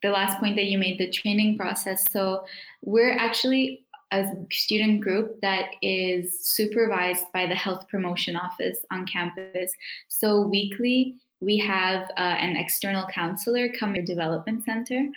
[0.00, 2.04] the last point that you made, the training process.
[2.12, 2.44] So,
[2.82, 3.83] we're actually
[4.14, 9.72] a student group that is supervised by the health promotion office on campus.
[10.08, 15.08] So, weekly, we have uh, an external counselor come to development center.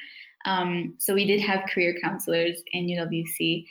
[0.45, 3.65] Um, so we did have career counselors in UWC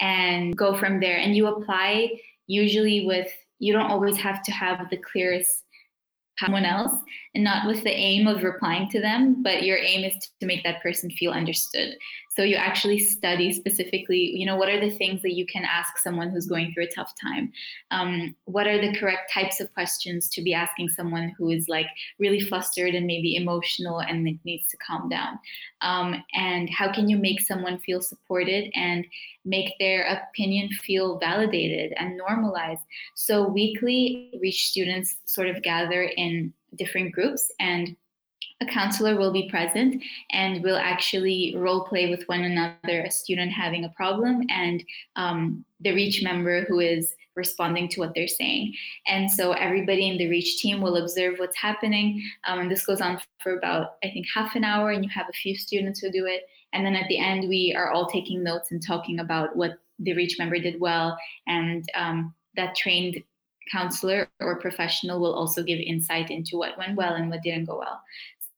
[0.00, 1.18] and go from there.
[1.18, 5.62] And you apply usually with, you don't always have to have the clearest
[6.38, 6.92] someone else
[7.34, 10.62] and not with the aim of replying to them, but your aim is to make
[10.64, 11.94] that person feel understood.
[12.36, 15.96] So you actually study specifically, you know, what are the things that you can ask
[15.96, 17.50] someone who's going through a tough time?
[17.90, 21.86] Um, what are the correct types of questions to be asking someone who is like
[22.18, 25.38] really flustered and maybe emotional and needs to calm down?
[25.80, 29.06] Um, and how can you make someone feel supported and
[29.46, 32.82] make their opinion feel validated and normalized?
[33.14, 37.96] So weekly, Reach students sort of gather in different groups and
[38.60, 43.52] a counselor will be present and will actually role play with one another a student
[43.52, 44.82] having a problem and
[45.16, 48.72] um, the reach member who is responding to what they're saying.
[49.06, 52.22] And so everybody in the reach team will observe what's happening.
[52.46, 55.28] Um, and this goes on for about i think half an hour and you have
[55.28, 56.48] a few students who do it.
[56.72, 60.14] And then at the end we are all taking notes and talking about what the
[60.14, 61.18] reach member did well.
[61.46, 63.22] And um, that trained
[63.70, 67.78] counselor or professional will also give insight into what went well and what didn't go
[67.78, 68.00] well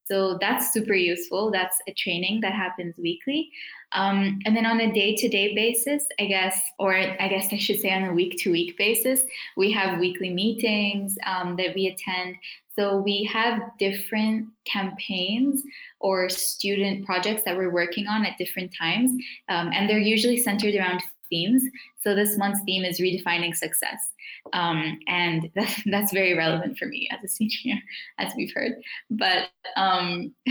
[0.09, 1.50] so that's super useful.
[1.50, 3.50] That's a training that happens weekly.
[3.92, 7.59] Um, and then on a day to day basis, I guess, or I guess I
[7.59, 9.22] should say on a week to week basis,
[9.56, 12.36] we have weekly meetings um, that we attend.
[12.74, 15.62] So we have different campaigns
[16.00, 19.11] or student projects that we're working on at different times.
[19.48, 21.62] Um, and they're usually centered around themes.
[22.03, 24.12] So this month's theme is redefining success.
[24.53, 27.81] Um, and that's, that's very relevant for me as a senior,
[28.18, 28.72] as we've heard.
[29.11, 30.35] But um,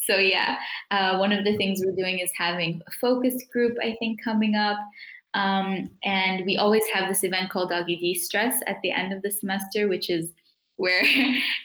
[0.00, 0.58] so, yeah,
[0.90, 4.54] uh, one of the things we're doing is having a focus group, I think, coming
[4.54, 4.78] up.
[5.34, 9.30] Um, and we always have this event called Doggy De-Stress at the end of the
[9.30, 10.30] semester, which is
[10.76, 11.02] where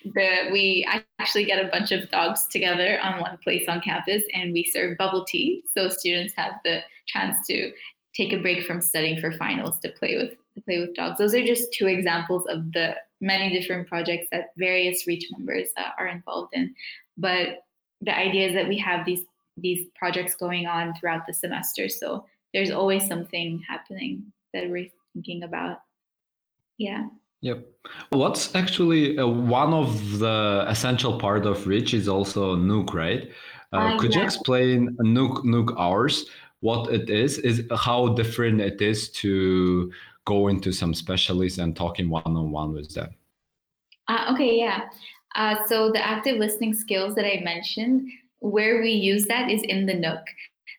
[0.05, 0.87] the we
[1.19, 4.97] actually get a bunch of dogs together on one place on campus and we serve
[4.97, 7.71] bubble tea so students have the chance to
[8.15, 11.17] take a break from studying for finals to play with to play with dogs.
[11.17, 15.89] Those are just two examples of the many different projects that various Reach members uh,
[15.97, 16.73] are involved in.
[17.17, 17.63] But
[18.01, 19.23] the idea is that we have these
[19.57, 25.43] these projects going on throughout the semester, so there's always something happening that we're thinking
[25.43, 25.81] about.
[26.77, 27.07] Yeah.
[27.41, 27.65] Yep.
[28.09, 33.31] What's actually uh, one of the essential part of Reach is also Nook, right?
[33.73, 34.19] Uh, uh, could yeah.
[34.19, 36.25] you explain Nook Nook hours?
[36.61, 39.91] What it is is how different it is to
[40.25, 43.13] go into some specialists and talking one-on-one with them.
[44.07, 44.89] Uh, okay yeah.
[45.35, 48.09] Uh, so the active listening skills that i mentioned
[48.39, 50.25] where we use that is in the nook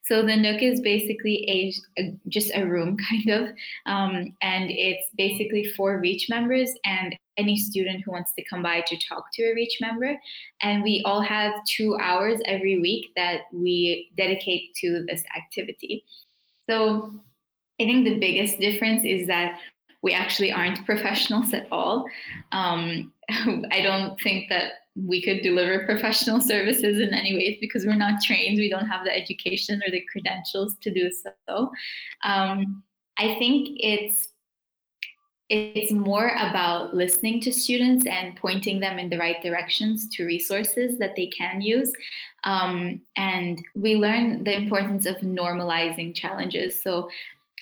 [0.05, 1.49] so the nook is basically
[1.97, 3.49] a, a just a room kind of
[3.87, 8.83] um, and it's basically for reach members and any student who wants to come by
[8.83, 10.19] to talk to a reach member
[10.61, 16.05] and we all have two hours every week that we dedicate to this activity
[16.69, 17.13] so
[17.81, 19.59] I think the biggest difference is that
[20.03, 22.07] we actually aren't professionals at all.
[22.53, 27.95] Um, I don't think that we could deliver professional services in any ways because we're
[27.95, 28.59] not trained.
[28.59, 31.71] We don't have the education or the credentials to do so.
[32.25, 32.83] Um,
[33.19, 34.29] I think it's
[35.49, 40.99] it's more about listening to students and pointing them in the right directions to resources
[40.99, 41.93] that they can use.
[42.45, 46.81] Um, and we learn the importance of normalizing challenges.
[46.81, 47.11] So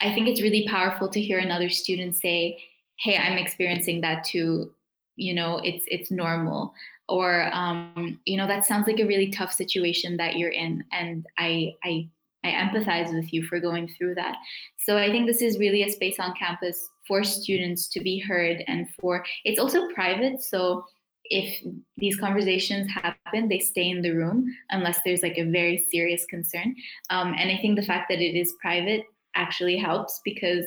[0.00, 2.62] I think it's really powerful to hear another student say,
[3.00, 4.72] "Hey, I'm experiencing that too.
[5.16, 6.72] You know, it's it's normal."
[7.10, 11.26] Or um, you know, that sounds like a really tough situation that you're in, and
[11.36, 12.08] I I
[12.44, 14.36] I empathize with you for going through that.
[14.78, 18.62] So I think this is really a space on campus for students to be heard
[18.66, 20.40] and for it's also private.
[20.40, 20.84] So
[21.24, 21.62] if
[21.96, 26.74] these conversations happen, they stay in the room unless there's like a very serious concern.
[27.10, 29.04] Um, and I think the fact that it is private
[29.34, 30.64] actually helps because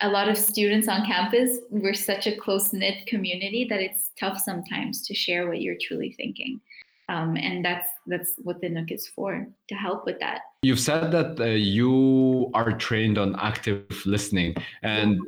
[0.00, 4.38] a lot of students on campus, we're such a close knit community that it's tough
[4.38, 6.60] sometimes to share what you're truly thinking.
[7.08, 10.40] Um, and that's that's what the Nook is for to help with that.
[10.62, 15.20] You've said that uh, you are trained on active listening, and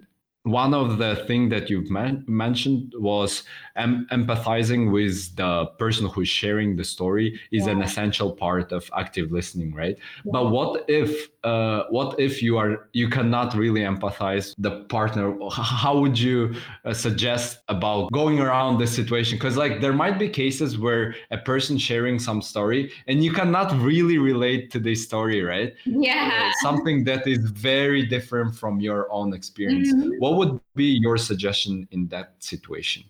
[0.44, 3.42] one of the things that you've man- mentioned was
[3.76, 7.72] em- empathizing with the person who's sharing the story is yeah.
[7.72, 10.32] an essential part of active listening right yeah.
[10.32, 15.98] but what if uh, what if you are you cannot really empathize the partner how
[15.98, 20.78] would you uh, suggest about going around this situation because like there might be cases
[20.78, 25.74] where a person sharing some story and you cannot really relate to this story right
[25.84, 30.10] yeah uh, something that is very different from your own experience mm-hmm.
[30.18, 33.04] what would be your suggestion in that situation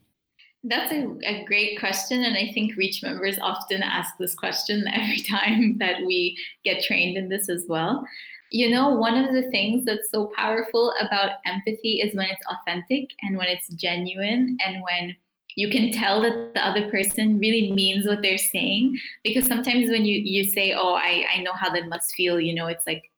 [0.65, 2.25] that's a, a, great question.
[2.25, 7.17] And I think Reach members often ask this question every time that we get trained
[7.17, 8.05] in this as well.
[8.51, 13.11] You know, one of the things that's so powerful about empathy is when it's authentic
[13.23, 15.15] and when it's genuine and when
[15.55, 18.99] you can tell that the other person really means what they're saying.
[19.23, 22.55] Because sometimes when you, you say, Oh, I, I know how that must feel, you
[22.55, 23.11] know, it's like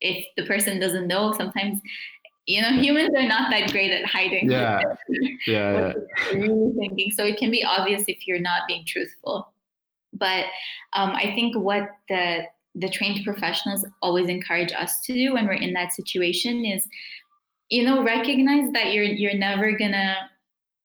[0.00, 1.80] if the person doesn't know, sometimes
[2.48, 4.50] you know humans are not that great at hiding.
[4.50, 4.82] Yeah.
[5.46, 5.92] Yeah,
[6.32, 7.12] really thinking.
[7.12, 9.52] So it can be obvious if you're not being truthful.
[10.12, 10.46] But
[10.94, 12.44] um, i think what the
[12.74, 16.86] the trained professionals always encourage us to do when we're in that situation is
[17.68, 20.16] you know recognize that you're you're never gonna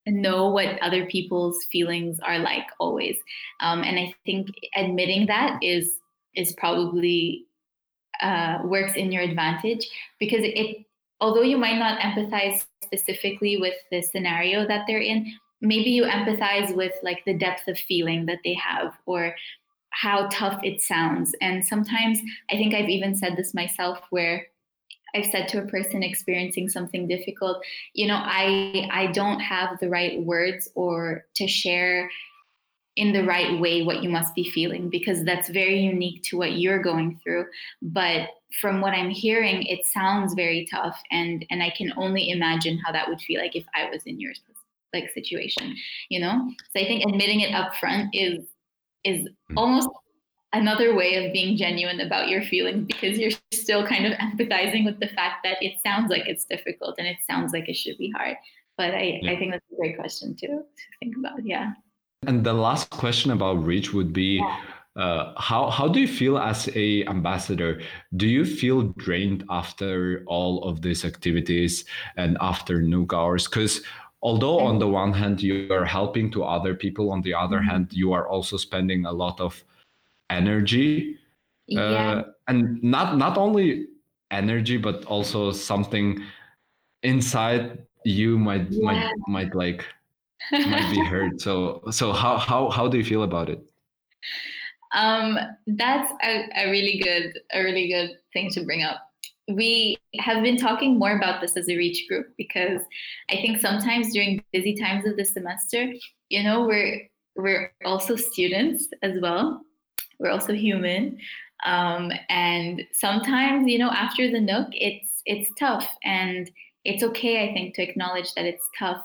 [0.05, 3.17] know what other people's feelings are like always.
[3.61, 5.99] Um, and i think admitting that is
[6.35, 7.45] is probably
[8.21, 9.87] uh, works in your advantage
[10.19, 10.85] because it
[11.23, 15.25] although you might not empathize specifically with the scenario that they're in,
[15.61, 19.33] maybe you empathize with like the depth of feeling that they have or
[19.91, 21.33] how tough it sounds.
[21.39, 22.19] And sometimes
[22.51, 24.45] I think I've even said this myself where
[25.15, 27.63] I've said to a person experiencing something difficult,
[27.93, 32.09] you know, I I don't have the right words or to share
[32.95, 36.53] in the right way what you must be feeling because that's very unique to what
[36.53, 37.45] you're going through
[37.81, 38.29] but
[38.61, 42.91] from what i'm hearing it sounds very tough and and i can only imagine how
[42.91, 44.31] that would feel like if i was in your
[44.93, 45.75] like situation
[46.09, 48.45] you know so i think admitting it up front is
[49.03, 49.57] is hmm.
[49.57, 49.89] almost
[50.53, 54.99] another way of being genuine about your feelings because you're still kind of empathizing with
[54.99, 58.13] the fact that it sounds like it's difficult and it sounds like it should be
[58.15, 58.37] hard
[58.77, 59.31] but i yeah.
[59.31, 60.63] i think that's a great question too to
[60.99, 61.71] think about yeah
[62.27, 65.03] and the last question about reach would be yeah.
[65.03, 67.81] uh, how how do you feel as a ambassador
[68.15, 71.85] do you feel drained after all of these activities
[72.17, 73.81] and after Nook hours because
[74.21, 77.69] although on the one hand you are helping to other people on the other mm-hmm.
[77.69, 79.63] hand you are also spending a lot of
[80.29, 81.17] energy
[81.75, 82.11] uh, yeah.
[82.11, 83.87] uh, and not not only
[84.31, 86.23] energy but also something
[87.03, 88.83] inside you might yeah.
[88.83, 89.85] might might like
[90.51, 91.41] might be heard.
[91.41, 93.63] So so how how how do you feel about it?
[94.93, 98.97] Um, that's a, a really good a really good thing to bring up.
[99.47, 102.81] We have been talking more about this as a reach group because
[103.29, 105.91] I think sometimes during busy times of the semester,
[106.29, 109.61] you know, we're we're also students as well.
[110.19, 111.17] We're also human.
[111.65, 116.49] Um, and sometimes, you know, after the Nook, it's it's tough and
[116.85, 119.03] it's okay, I think, to acknowledge that it's tough.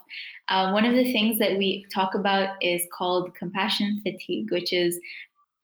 [0.49, 4.99] Uh, one of the things that we talk about is called compassion fatigue, which is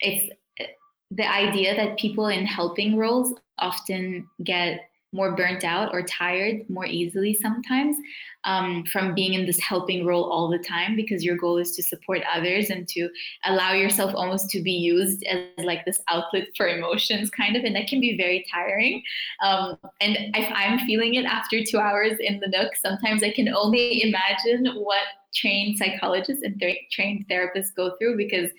[0.01, 0.65] it's uh,
[1.11, 4.81] the idea that people in helping roles often get
[5.15, 7.97] more burnt out or tired more easily sometimes
[8.43, 11.83] um, from being in this helping role all the time because your goal is to
[11.83, 13.09] support others and to
[13.45, 17.77] allow yourself almost to be used as like this outlet for emotions kind of and
[17.77, 19.03] that can be very tiring.
[19.43, 23.49] Um, and if i'm feeling it after two hours in the nook sometimes i can
[23.49, 25.03] only imagine what
[25.35, 28.51] trained psychologists and th- trained therapists go through because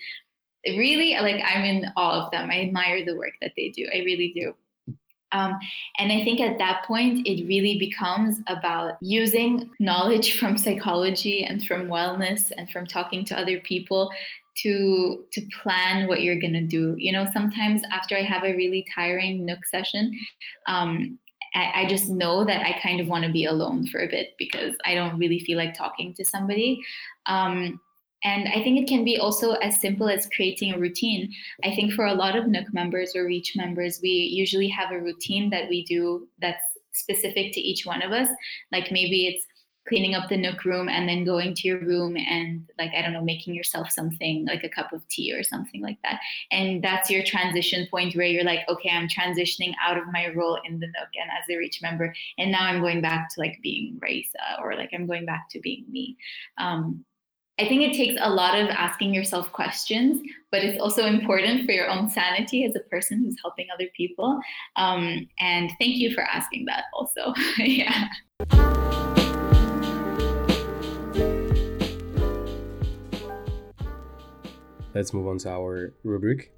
[0.66, 2.50] really like i'm in awe of them.
[2.50, 3.86] I admire the work that they do.
[3.92, 4.54] I really do
[5.36, 5.58] um,
[5.98, 11.64] and I think at that point, it really becomes about using knowledge from psychology and
[11.64, 14.10] from wellness and from talking to other people
[14.62, 16.94] to to plan what you're gonna do.
[16.96, 20.18] You know, sometimes after I have a really tiring Nook session,
[20.66, 21.18] um,
[21.54, 24.30] I, I just know that I kind of want to be alone for a bit
[24.38, 26.82] because I don't really feel like talking to somebody.
[27.26, 27.80] Um,
[28.24, 31.32] and I think it can be also as simple as creating a routine.
[31.64, 35.00] I think for a lot of Nook members or Reach members, we usually have a
[35.00, 36.62] routine that we do that's
[36.92, 38.28] specific to each one of us.
[38.72, 39.46] Like maybe it's
[39.88, 43.12] cleaning up the nook room and then going to your room and like i don't
[43.12, 46.18] know making yourself something like a cup of tea or something like that
[46.50, 50.58] and that's your transition point where you're like okay i'm transitioning out of my role
[50.64, 53.58] in the nook and as a reach member and now i'm going back to like
[53.62, 56.16] being raisa or like i'm going back to being me
[56.58, 57.04] um,
[57.58, 60.20] I think it takes a lot of asking yourself questions,
[60.52, 64.38] but it's also important for your own sanity as a person who's helping other people.
[64.76, 67.32] Um, and thank you for asking that also.
[67.58, 68.08] yeah.
[74.94, 76.54] let's move on to our rubric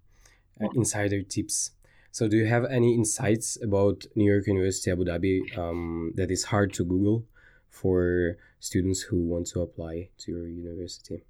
[0.62, 1.72] uh, insider tips
[2.12, 6.44] so do you have any insights about new york university abu dhabi um, that is
[6.44, 7.24] hard to google
[7.70, 11.22] for students who want to apply to your university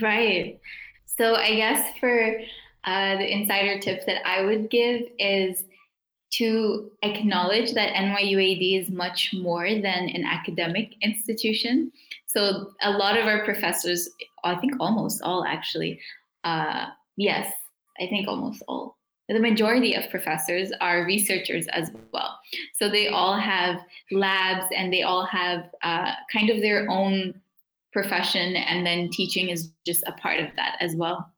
[0.00, 0.60] right
[1.06, 2.40] so i guess for
[2.84, 5.64] uh, the insider tip that i would give is
[6.36, 11.92] to acknowledge that NYUAD is much more than an academic institution.
[12.26, 14.08] So, a lot of our professors,
[14.42, 16.00] I think almost all actually,
[16.42, 17.52] uh, yes,
[18.00, 18.96] I think almost all.
[19.28, 22.38] The majority of professors are researchers as well.
[22.74, 27.34] So they all have labs and they all have uh, kind of their own
[27.94, 31.32] profession, and then teaching is just a part of that as well.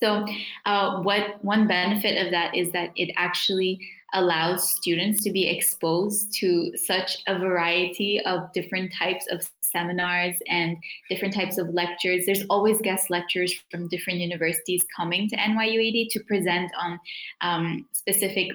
[0.00, 0.26] So,
[0.66, 3.80] uh, what one benefit of that is that it actually
[4.16, 10.76] allows students to be exposed to such a variety of different types of seminars and
[11.10, 12.24] different types of lectures.
[12.26, 16.98] There's always guest lectures from different universities coming to NYUAD to present on
[17.42, 18.48] um, specific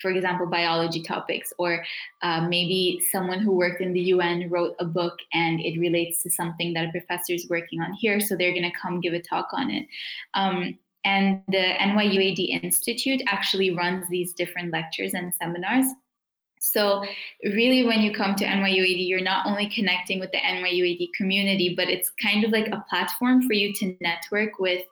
[0.00, 1.84] for example, biology topics, or
[2.22, 6.30] uh, maybe someone who worked in the UN wrote a book and it relates to
[6.30, 9.20] something that a professor is working on here, so they're going to come give a
[9.20, 9.88] talk on it.
[10.34, 15.86] Um, and the NYUAD Institute actually runs these different lectures and seminars.
[16.60, 17.04] So,
[17.44, 21.88] really, when you come to NYUAD, you're not only connecting with the NYUAD community, but
[21.88, 24.82] it's kind of like a platform for you to network with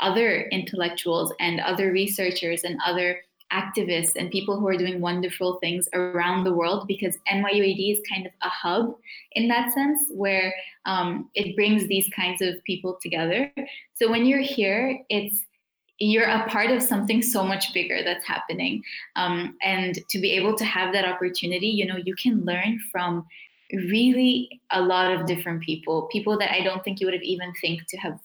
[0.00, 3.20] other intellectuals and other researchers and other
[3.54, 8.26] activists and people who are doing wonderful things around the world because NYUAD is kind
[8.26, 8.94] of a hub
[9.32, 10.52] in that sense where
[10.84, 13.52] um, it brings these kinds of people together.
[13.94, 15.44] So when you're here, it's
[15.98, 18.82] you're a part of something so much bigger that's happening
[19.14, 23.24] um, and to be able to have that opportunity you know you can learn from
[23.72, 27.52] really a lot of different people people that i don't think you would have even
[27.60, 28.18] think to have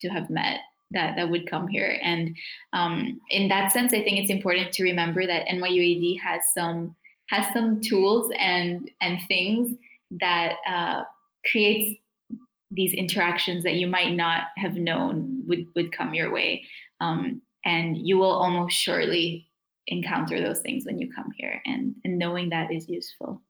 [0.00, 0.60] to have met
[0.90, 1.98] that that would come here.
[2.02, 2.36] And
[2.72, 6.94] um, in that sense i think it's important to remember that nyuad has some
[7.30, 9.76] has some tools and and things
[10.20, 11.02] that uh,
[11.50, 11.98] creates
[12.70, 16.64] these interactions that you might not have known would would come your way.
[17.00, 19.48] Um, and you will almost surely
[19.86, 23.42] encounter those things when you come here and, and knowing that is useful.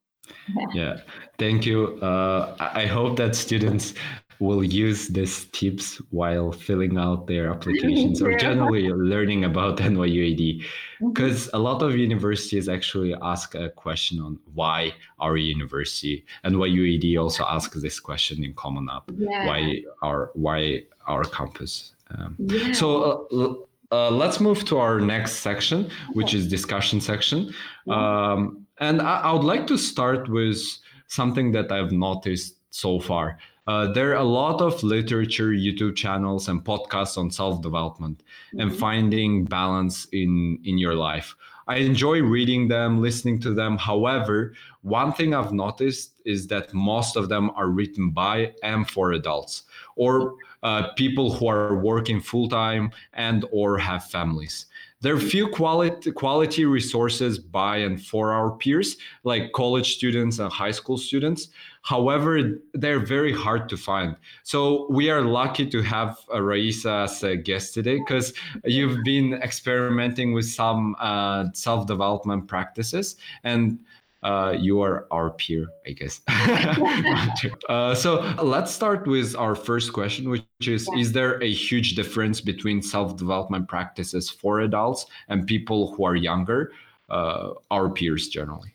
[0.49, 1.01] Yeah, yeah.
[1.39, 1.99] thank you.
[2.01, 3.95] Uh, i hope that students
[4.41, 10.65] will use these tips while filling out their applications or generally learning about NYUAD.
[11.01, 11.57] Because mm-hmm.
[11.57, 17.21] a lot of universities actually ask a question on why our university, and why NYUAD
[17.21, 19.47] also asks this question in Common App: yeah.
[19.47, 22.73] why our why our campus um, yeah.
[22.73, 27.53] So uh, uh, let's move to our next section, which is discussion section.
[27.89, 30.61] Um, and I, I, would like to start with
[31.07, 33.39] something that I've noticed so far.
[33.67, 38.61] Uh, there are a lot of literature, YouTube channels, and podcasts on self-development mm-hmm.
[38.61, 41.35] and finding balance in in your life.
[41.67, 43.79] I enjoy reading them, listening to them.
[43.79, 44.53] However,
[44.83, 49.63] one thing I've noticed is that most of them are written by and for adults
[49.97, 54.67] or uh, people who are working full time and or have families.
[55.01, 60.51] There are few quality quality resources by and for our peers, like college students and
[60.51, 61.49] high school students.
[61.85, 64.17] However, they're very hard to find.
[64.43, 68.33] So we are lucky to have uh, Raisa as a guest today because
[68.65, 73.79] you've been experimenting with some uh, self development practices and
[74.23, 76.23] uh, you are our peer, I guess.
[77.69, 80.89] uh, so let's start with our first question, which is.
[80.97, 86.17] Is there a huge difference between self development practices for adults and people who are
[86.17, 86.73] younger,
[87.11, 88.73] uh, our peers generally?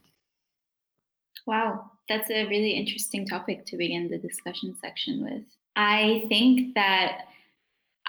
[1.48, 5.44] Wow, that's a really interesting topic to begin the discussion section with.
[5.76, 7.22] I think that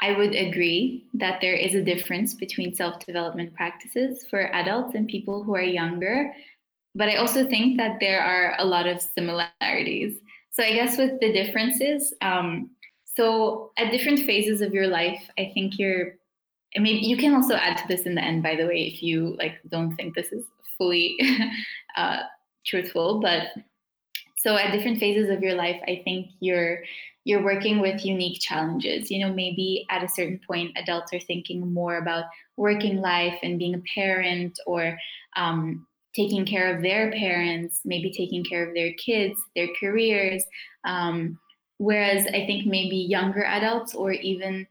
[0.03, 5.07] I would agree that there is a difference between self development practices for adults and
[5.07, 6.33] people who are younger.
[6.95, 10.19] But I also think that there are a lot of similarities.
[10.53, 12.71] So I guess with the differences, um,
[13.05, 16.15] so at different phases of your life, I think you're,
[16.77, 19.03] I mean, you can also add to this in the end, by the way, if
[19.03, 20.45] you like don't think this is
[20.79, 21.19] fully
[21.97, 22.21] uh,
[22.67, 23.21] truthful.
[23.21, 23.49] But
[24.43, 26.79] so at different phases of your life, I think you're
[27.25, 29.11] you're working with unique challenges.
[29.11, 32.25] You know, maybe at a certain point, adults are thinking more about
[32.57, 34.99] working life and being a parent or
[35.37, 35.87] um,
[36.17, 40.43] taking care of their parents, maybe taking care of their kids, their careers.
[40.85, 41.39] Um,
[41.77, 44.67] whereas I think maybe younger adults or even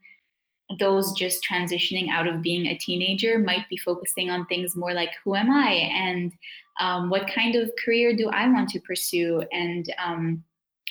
[0.77, 5.09] those just transitioning out of being a teenager might be focusing on things more like
[5.23, 6.31] who am I and
[6.79, 10.43] um, what kind of career do I want to pursue and um,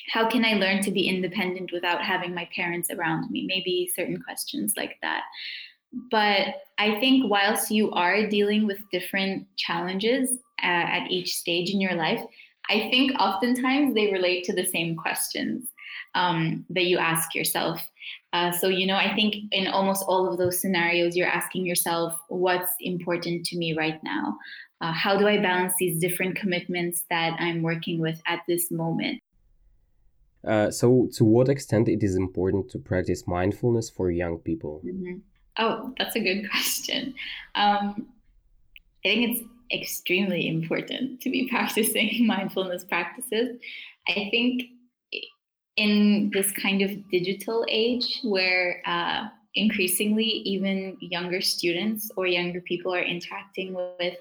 [0.08, 3.44] how can I learn to be independent without having my parents around me?
[3.46, 5.22] Maybe certain questions like that.
[6.10, 11.80] But I think whilst you are dealing with different challenges uh, at each stage in
[11.80, 12.22] your life,
[12.68, 15.68] I think oftentimes they relate to the same questions
[16.14, 17.80] um, that you ask yourself.
[18.32, 22.14] Uh, so, you know, I think in almost all of those scenarios, you're asking yourself,
[22.28, 24.36] what's important to me right now?
[24.80, 29.20] Uh, how do I balance these different commitments that I'm working with at this moment?
[30.46, 34.80] Uh, so, to what extent it is important to practice mindfulness for young people?
[34.84, 35.18] Mm-hmm.
[35.58, 37.14] Oh, that's a good question.
[37.54, 38.06] Um,
[39.04, 43.58] I think it's extremely important to be practicing mindfulness practices.
[44.08, 44.62] I think
[45.78, 52.92] in this kind of digital age where uh, increasingly even younger students or younger people
[52.92, 54.16] are interacting with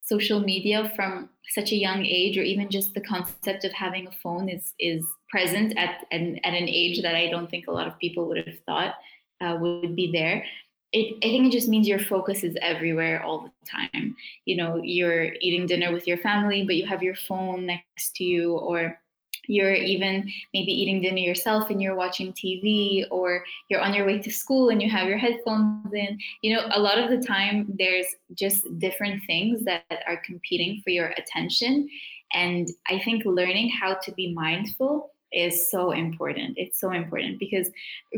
[0.00, 4.12] social media from such a young age or even just the concept of having a
[4.22, 7.86] phone is is present at an, at an age that I don't think a lot
[7.86, 8.94] of people would have thought
[9.40, 10.44] uh, would be there.
[10.92, 14.14] It, I think it just means your focus is everywhere all the time.
[14.44, 18.24] You know, you're eating dinner with your family, but you have your phone next to
[18.24, 18.98] you, or
[19.46, 24.18] you're even maybe eating dinner yourself and you're watching TV or you're on your way
[24.18, 26.18] to school and you have your headphones in.
[26.42, 30.90] You know, a lot of the time there's just different things that are competing for
[30.90, 31.88] your attention.
[32.32, 36.54] And I think learning how to be mindful is so important.
[36.56, 37.70] It's so important because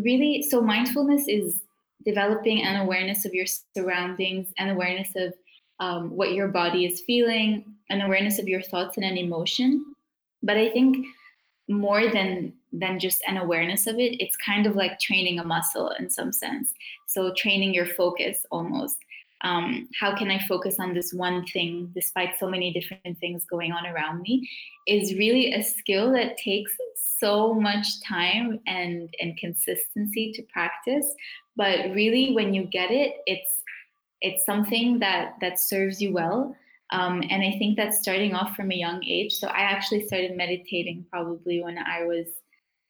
[0.03, 1.63] really, so mindfulness is
[2.05, 3.47] developing an awareness of your
[3.77, 5.33] surroundings, an awareness of
[5.81, 9.94] um, what your body is feeling, an awareness of your thoughts and an emotion
[10.45, 11.07] but i think
[11.69, 15.91] more than than just an awareness of it it's kind of like training a muscle
[15.99, 16.73] in some sense.
[17.07, 18.97] So training your focus almost.
[19.43, 23.73] Um, how can i focus on this one thing despite so many different things going
[23.73, 24.49] on around me
[24.87, 31.07] is really a skill that takes so much time and and consistency to practice.
[31.57, 33.63] But really when you get it it's
[34.21, 36.57] it's something that that serves you well
[36.91, 39.33] um, and I think that's starting off from a young age.
[39.33, 42.27] So I actually started meditating probably when I was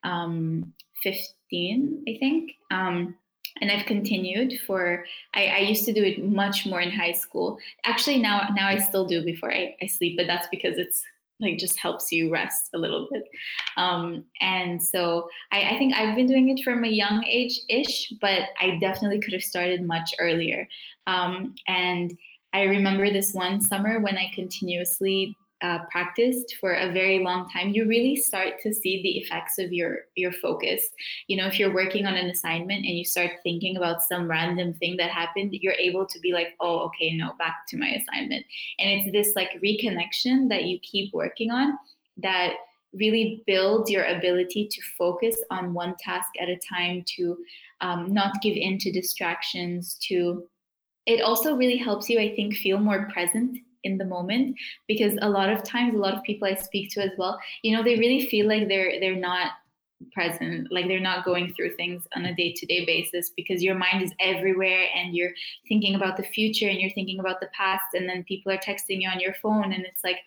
[0.03, 0.73] um,
[1.03, 2.53] 15, I think.
[2.71, 3.15] Um,
[3.61, 7.57] and I've continued for, I, I, used to do it much more in high school.
[7.85, 11.05] Actually, now, now I still do before I, I sleep, but that's because it's
[11.41, 13.25] like just helps you rest a little bit.
[13.77, 18.13] Um, and so I, I, think I've been doing it from a young age ish,
[18.21, 20.69] but I definitely could have started much earlier.
[21.07, 22.17] Um, and
[22.55, 27.71] I remember this one summer when I continuously uh, practiced for a very long time,
[27.71, 30.91] you really start to see the effects of your your focus.
[31.27, 34.75] You know, if you're working on an assignment and you start thinking about some random
[34.75, 38.45] thing that happened, you're able to be like, oh, okay, no, back to my assignment.
[38.79, 41.77] And it's this like reconnection that you keep working on
[42.19, 42.55] that
[42.93, 47.37] really builds your ability to focus on one task at a time, to
[47.81, 50.47] um, not give in to distractions, to
[51.07, 54.57] it also really helps you, I think, feel more present in the moment
[54.89, 57.77] because a lot of times a lot of people I speak to as well, you
[57.77, 59.53] know, they really feel like they're they're not
[60.13, 64.13] present like they're not going through things on a day-to-day basis because your mind is
[64.21, 65.33] everywhere and you're
[65.69, 69.01] thinking about the future and you're thinking about the past and then people are texting
[69.01, 70.19] you on your phone and it's like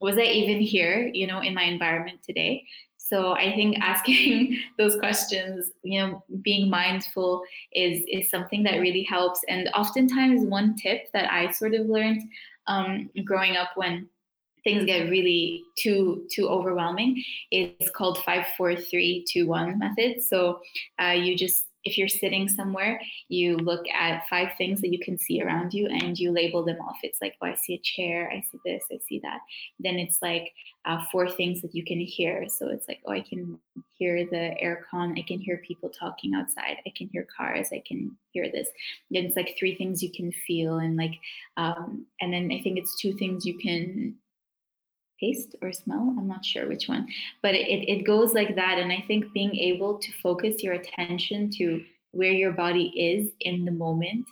[0.00, 2.64] was i even here you know in my environment today
[3.10, 7.42] so I think asking those questions, you know, being mindful
[7.72, 9.40] is is something that really helps.
[9.48, 12.22] And oftentimes, one tip that I sort of learned
[12.68, 14.08] um, growing up when
[14.62, 20.22] things get really too too overwhelming is called five four three two one method.
[20.22, 20.60] So
[21.02, 25.18] uh, you just if you're sitting somewhere, you look at five things that you can
[25.18, 26.98] see around you and you label them off.
[27.02, 29.38] It's like, oh, I see a chair, I see this, I see that.
[29.78, 30.52] Then it's like,
[30.84, 32.48] uh, four things that you can hear.
[32.48, 33.58] So it's like, oh, I can
[33.92, 38.16] hear the aircon, I can hear people talking outside, I can hear cars, I can
[38.32, 38.68] hear this.
[39.10, 41.14] Then it's like three things you can feel, and like,
[41.56, 44.16] um, and then I think it's two things you can
[45.20, 46.14] taste or smell.
[46.18, 47.06] I'm not sure which one,
[47.42, 48.78] but it, it goes like that.
[48.78, 53.64] And I think being able to focus your attention to where your body is in
[53.64, 54.26] the moment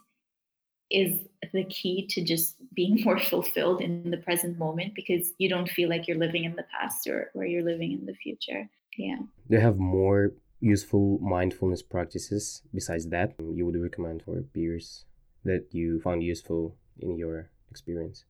[0.90, 1.20] is
[1.52, 5.88] the key to just being more fulfilled in the present moment because you don't feel
[5.88, 8.68] like you're living in the past or, or you're living in the future.
[8.96, 9.18] Yeah.
[9.48, 15.04] They have more useful mindfulness practices besides that you would recommend for peers
[15.44, 18.24] that you found useful in your experience?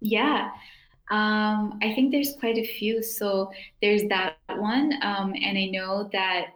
[0.00, 0.50] Yeah.
[1.10, 3.02] Um, I think there's quite a few.
[3.02, 3.50] So
[3.80, 4.92] there's that one.
[5.02, 6.48] Um, and I know that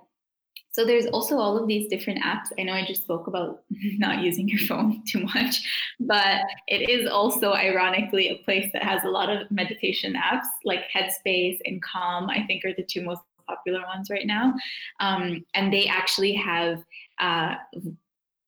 [0.72, 2.46] so there's also all of these different apps.
[2.58, 3.62] I know I just spoke about
[3.98, 5.62] not using your phone too much,
[6.00, 10.84] but it is also ironically a place that has a lot of meditation apps like
[10.94, 14.54] Headspace and Calm, I think are the two most popular ones right now.
[14.98, 16.78] Um, and they actually have,
[17.20, 17.56] uh,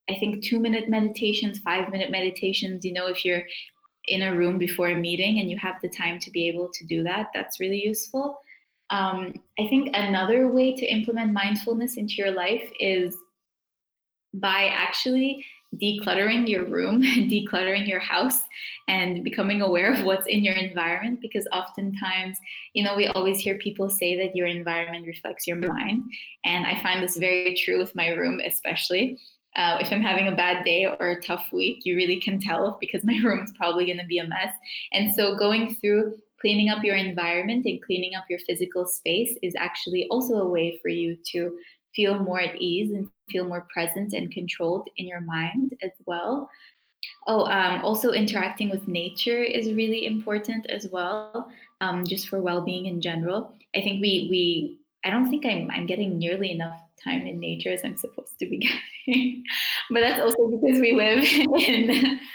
[0.09, 2.87] I think, two minute meditations, five minute meditations.
[2.87, 3.43] You know, if you're
[4.09, 6.85] in a room before a meeting and you have the time to be able to
[6.85, 8.41] do that, that's really useful.
[8.91, 13.17] Um, I think another way to implement mindfulness into your life is
[14.35, 15.45] by actually
[15.83, 18.41] decluttering your room, decluttering your house,
[18.89, 21.21] and becoming aware of what's in your environment.
[21.21, 22.39] Because oftentimes,
[22.75, 26.05] you know, we always hear people say that your environment reflects your mind.
[26.45, 29.19] And I find this very true with my room, especially.
[29.57, 32.77] Uh, if I'm having a bad day or a tough week, you really can tell
[32.81, 34.53] because my room is probably going to be a mess.
[34.93, 39.55] And so, going through cleaning up your environment and cleaning up your physical space is
[39.57, 41.57] actually also a way for you to
[41.95, 46.51] feel more at ease and feel more present and controlled in your mind as well.
[47.27, 51.51] Oh, um, also interacting with nature is really important as well,
[51.81, 53.55] um, just for well-being in general.
[53.75, 57.71] I think we we I don't think I'm I'm getting nearly enough time in nature
[57.71, 58.59] as I'm supposed to be
[59.07, 59.45] getting,
[59.91, 61.25] but that's also because we live
[61.69, 62.21] in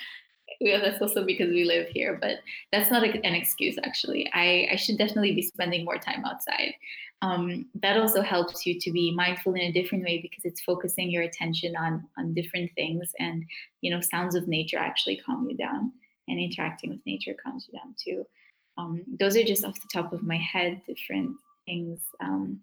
[0.60, 2.40] yeah, that's also because we live here, but
[2.72, 4.30] that's not an excuse actually.
[4.34, 6.74] I, I should definitely be spending more time outside.
[7.22, 11.10] Um, that also helps you to be mindful in a different way because it's focusing
[11.10, 13.44] your attention on on different things and
[13.82, 15.92] you know sounds of nature actually calm you down
[16.30, 18.26] and interacting with nature calms you down too.
[18.78, 22.00] Um, those are just off the top of my head different things.
[22.22, 22.62] Um,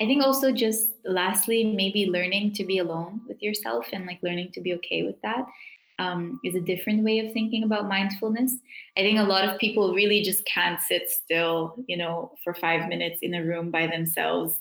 [0.00, 4.52] I think also just lastly, maybe learning to be alone with yourself and like learning
[4.52, 5.46] to be okay with that
[5.98, 8.54] um, is a different way of thinking about mindfulness.
[8.96, 12.88] I think a lot of people really just can't sit still, you know, for five
[12.88, 14.58] minutes in a room by themselves,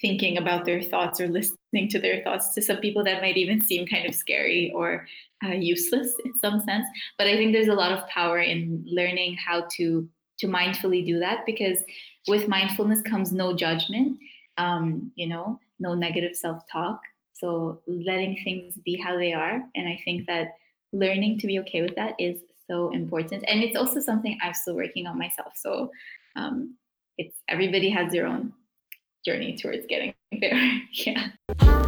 [0.00, 2.54] thinking about their thoughts or listening to their thoughts.
[2.54, 5.06] To some people, that might even seem kind of scary or
[5.44, 6.86] uh, useless in some sense.
[7.18, 11.20] But I think there's a lot of power in learning how to to mindfully do
[11.20, 11.78] that because
[12.26, 14.18] with mindfulness comes no judgment,
[14.58, 17.00] um, you know, no negative self talk.
[17.34, 20.54] So letting things be how they are, and I think that
[20.92, 22.40] learning to be okay with that is
[22.70, 23.44] so important.
[23.48, 25.52] And it's also something i'm still working on myself.
[25.56, 25.90] So
[26.36, 26.76] um,
[27.18, 28.52] it's everybody has their own
[29.24, 30.80] journey towards getting there.
[30.92, 31.81] Yeah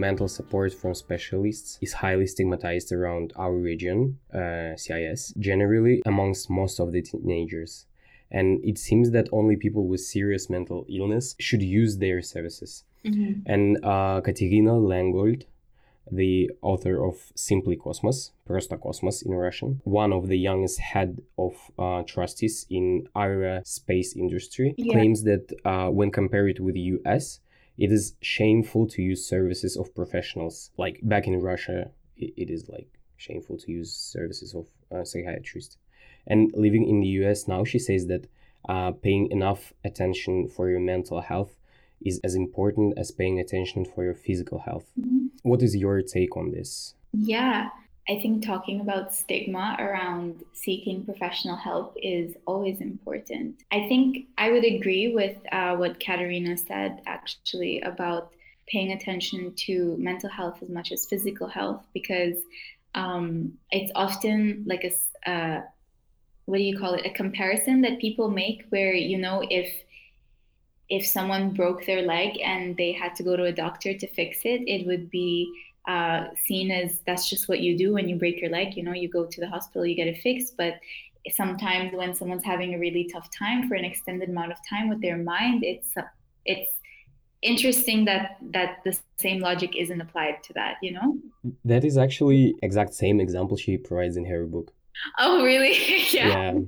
[0.00, 6.80] mental support from specialists is highly stigmatized around our region, uh, CIS, generally amongst most
[6.80, 7.86] of the teenagers.
[8.30, 12.84] And it seems that only people with serious mental illness should use their services.
[13.04, 13.40] Mm-hmm.
[13.46, 15.44] And uh, Katerina Lengold,
[16.10, 21.54] the author of Simply Cosmos, Prosta Cosmos in Russian, one of the youngest head of
[21.78, 24.92] uh, trustees in aerospace industry, yeah.
[24.92, 27.40] claims that uh, when compared with the US,
[27.78, 30.70] it is shameful to use services of professionals.
[30.76, 35.76] Like back in Russia, it, it is like shameful to use services of uh, psychiatrists.
[36.26, 38.26] And living in the US now, she says that
[38.68, 41.56] uh, paying enough attention for your mental health
[42.04, 44.86] is as important as paying attention for your physical health.
[44.98, 45.26] Mm-hmm.
[45.42, 46.94] What is your take on this?
[47.12, 47.68] Yeah,
[48.10, 53.62] I think talking about stigma around seeking professional help is always important.
[53.70, 58.32] I think I would agree with uh, what Katerina said actually about
[58.66, 62.34] paying attention to mental health as much as physical health because
[62.96, 65.62] um, it's often like a uh,
[66.46, 69.72] what do you call it a comparison that people make where you know if
[70.88, 74.40] if someone broke their leg and they had to go to a doctor to fix
[74.44, 75.48] it, it would be
[75.88, 78.76] uh, seen as that's just what you do when you break your leg.
[78.76, 80.56] You know, you go to the hospital, you get it fixed.
[80.56, 80.74] But
[81.30, 85.00] sometimes when someone's having a really tough time for an extended amount of time with
[85.00, 85.94] their mind, it's
[86.44, 86.72] it's
[87.42, 91.18] interesting that that the same logic isn't applied to that you know
[91.64, 94.72] that is actually exact same example she provides in her book
[95.18, 95.74] oh really
[96.10, 96.52] yeah.
[96.52, 96.58] yeah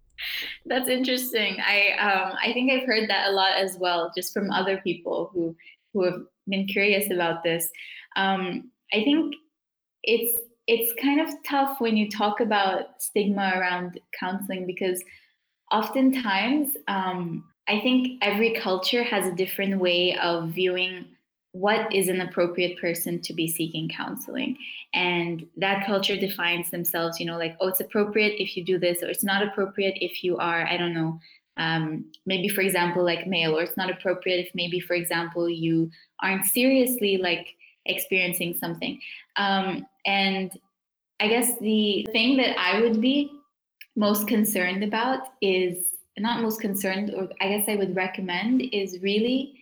[0.66, 4.50] that's interesting i um i think i've heard that a lot as well just from
[4.52, 5.56] other people who
[5.92, 7.68] who have been curious about this
[8.16, 9.34] um i think
[10.02, 15.02] it's it's kind of tough when you talk about stigma around counseling because
[15.70, 21.06] oftentimes um I think every culture has a different way of viewing
[21.52, 24.56] what is an appropriate person to be seeking counseling.
[24.94, 29.02] And that culture defines themselves, you know, like, oh, it's appropriate if you do this,
[29.02, 31.20] or it's not appropriate if you are, I don't know,
[31.58, 35.90] um, maybe, for example, like male, or it's not appropriate if maybe, for example, you
[36.22, 37.48] aren't seriously like
[37.86, 39.00] experiencing something.
[39.36, 40.50] Um, and
[41.20, 43.30] I guess the thing that I would be
[43.96, 45.84] most concerned about is
[46.18, 49.58] not most concerned, or I guess I would recommend, is really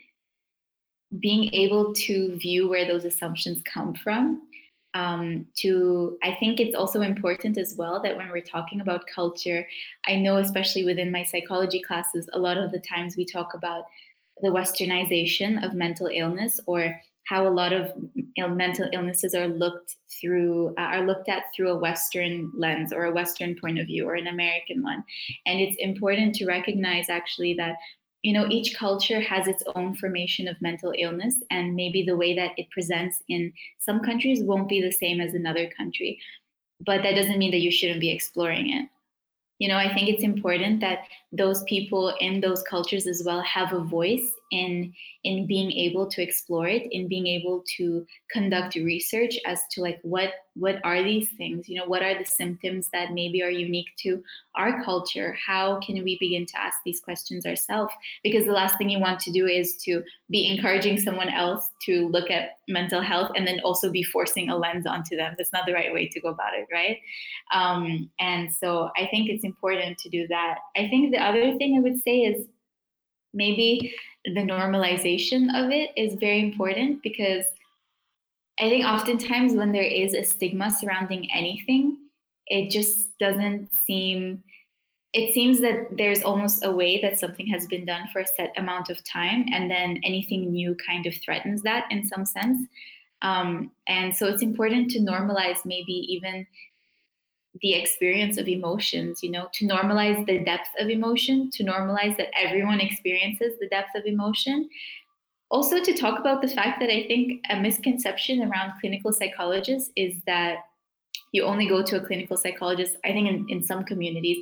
[1.18, 4.42] being able to view where those assumptions come from.
[4.94, 9.66] Um, to I think it's also important as well that when we're talking about culture,
[10.06, 13.84] I know especially within my psychology classes, a lot of the times we talk about
[14.42, 17.00] the westernization of mental illness or
[17.30, 17.92] how a lot of
[18.36, 23.12] mental illnesses are looked through uh, are looked at through a western lens or a
[23.12, 25.04] western point of view or an american one.
[25.46, 27.76] And it's important to recognize actually that
[28.22, 32.34] you know each culture has its own formation of mental illness and maybe the way
[32.34, 36.18] that it presents in some countries won't be the same as another country.
[36.84, 38.88] But that doesn't mean that you shouldn't be exploring it.
[39.60, 41.00] You know i think it's important that
[41.32, 46.22] those people in those cultures as well have a voice in in being able to
[46.22, 51.28] explore it in being able to conduct research as to like what what are these
[51.38, 51.68] things?
[51.68, 54.22] You know what are the symptoms that maybe are unique to
[54.56, 55.36] our culture?
[55.46, 57.92] How can we begin to ask these questions ourselves?
[58.24, 62.08] Because the last thing you want to do is to be encouraging someone else to
[62.08, 65.34] look at mental health and then also be forcing a lens onto them.
[65.38, 66.98] That's not the right way to go about it right?
[67.54, 70.58] Um, and so i think it's important to do that.
[70.76, 72.46] I think the other thing i would say is
[73.32, 73.94] maybe
[74.24, 77.44] the normalization of it is very important because
[78.60, 81.96] I think oftentimes when there is a stigma surrounding anything,
[82.46, 84.42] it just doesn't seem
[85.12, 88.52] it seems that there's almost a way that something has been done for a set
[88.56, 92.68] amount of time and then anything new kind of threatens that in some sense.
[93.20, 96.46] Um, and so it's important to normalize maybe even
[97.60, 102.28] the experience of emotions, you know, to normalize the depth of emotion, to normalize that
[102.38, 104.68] everyone experiences the depth of emotion.
[105.50, 110.14] Also, to talk about the fact that I think a misconception around clinical psychologists is
[110.26, 110.58] that
[111.32, 114.38] you only go to a clinical psychologist, I think in, in some communities,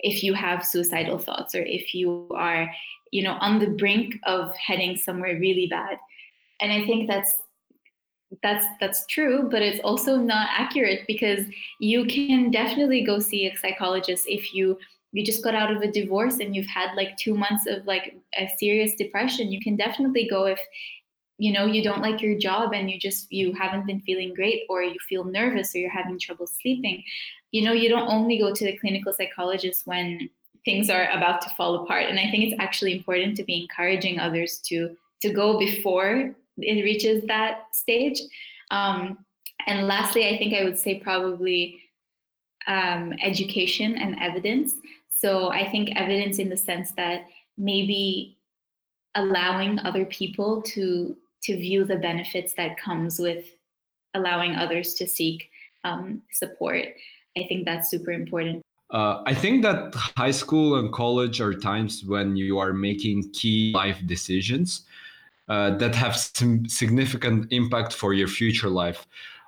[0.00, 2.70] if you have suicidal thoughts or if you are,
[3.12, 5.98] you know, on the brink of heading somewhere really bad.
[6.60, 7.36] And I think that's
[8.42, 11.46] that's that's true but it's also not accurate because
[11.80, 14.78] you can definitely go see a psychologist if you
[15.12, 18.14] you just got out of a divorce and you've had like 2 months of like
[18.38, 19.50] a serious depression.
[19.50, 20.60] You can definitely go if
[21.38, 24.64] you know you don't like your job and you just you haven't been feeling great
[24.68, 27.02] or you feel nervous or you're having trouble sleeping.
[27.52, 30.28] You know you don't only go to the clinical psychologist when
[30.64, 34.18] things are about to fall apart and i think it's actually important to be encouraging
[34.18, 38.20] others to to go before it reaches that stage.
[38.70, 39.18] Um,
[39.66, 41.80] and lastly, I think I would say probably
[42.66, 44.74] um, education and evidence.
[45.14, 48.38] So I think evidence in the sense that maybe
[49.14, 53.46] allowing other people to to view the benefits that comes with
[54.14, 55.50] allowing others to seek
[55.84, 56.84] um, support.
[57.36, 58.62] I think that's super important.
[58.90, 63.72] Uh, I think that high school and college are times when you are making key
[63.74, 64.84] life decisions
[65.48, 69.06] uh, that have some significant impact for your future life.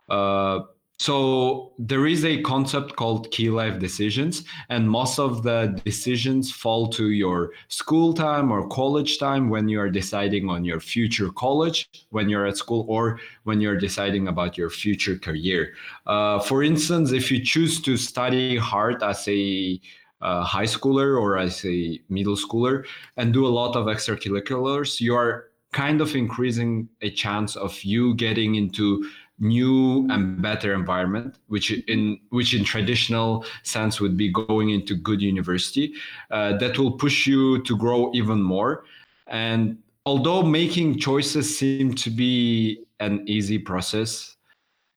[0.09, 0.61] Uh,
[1.01, 6.88] so there is a concept called key life decisions, and most of the decisions fall
[6.88, 11.88] to your school time or college time when you are deciding on your future college,
[12.11, 15.72] when you're at school, or when you're deciding about your future career.
[16.07, 19.80] Uh, for instance, if you choose to study hard as a
[20.20, 22.84] uh, high schooler or as a middle schooler
[23.16, 28.14] and do a lot of extracurriculars, you are kind of increasing a chance of you
[28.14, 29.09] getting into
[29.39, 35.23] new and better environment which in which in traditional sense would be going into good
[35.23, 35.95] university
[36.31, 38.85] uh, that will push you to grow even more
[39.29, 44.37] and although making choices seem to be an easy process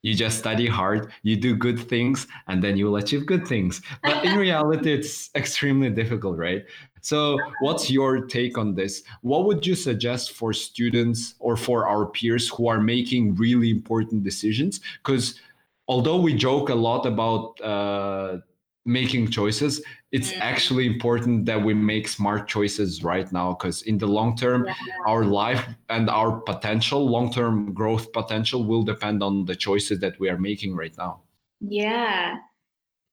[0.03, 3.81] you just study hard, you do good things, and then you will achieve good things.
[4.03, 6.65] But in reality, it's extremely difficult, right?
[7.03, 9.03] So, what's your take on this?
[9.21, 14.23] What would you suggest for students or for our peers who are making really important
[14.23, 14.79] decisions?
[15.03, 15.39] Because
[15.87, 18.37] although we joke a lot about uh,
[18.85, 19.81] making choices
[20.11, 20.39] it's mm.
[20.41, 24.73] actually important that we make smart choices right now because in the long term yeah.
[25.07, 30.17] our life and our potential long term growth potential will depend on the choices that
[30.19, 31.21] we are making right now
[31.61, 32.35] yeah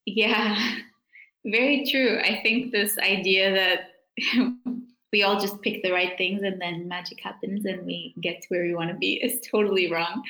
[0.06, 0.78] yeah
[1.44, 2.18] very true.
[2.22, 3.90] I think this idea that
[5.12, 8.48] we all just pick the right things and then magic happens and we get to
[8.48, 10.22] where we want to be is totally wrong.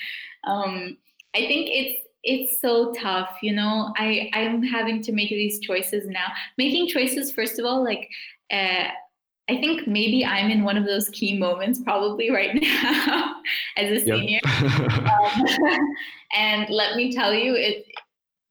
[0.45, 0.97] Um,
[1.35, 3.93] i think it's it's so tough you know?
[3.97, 6.27] I i'm having to make these choices now.
[6.59, 8.09] Making choices first of all like
[8.53, 8.89] uh,
[9.49, 13.37] i think maybe i'm in one of those key moments probably right now
[13.77, 14.41] as a senior.
[14.45, 14.63] Yep.
[14.63, 15.47] um,
[16.33, 17.87] and let me tell you it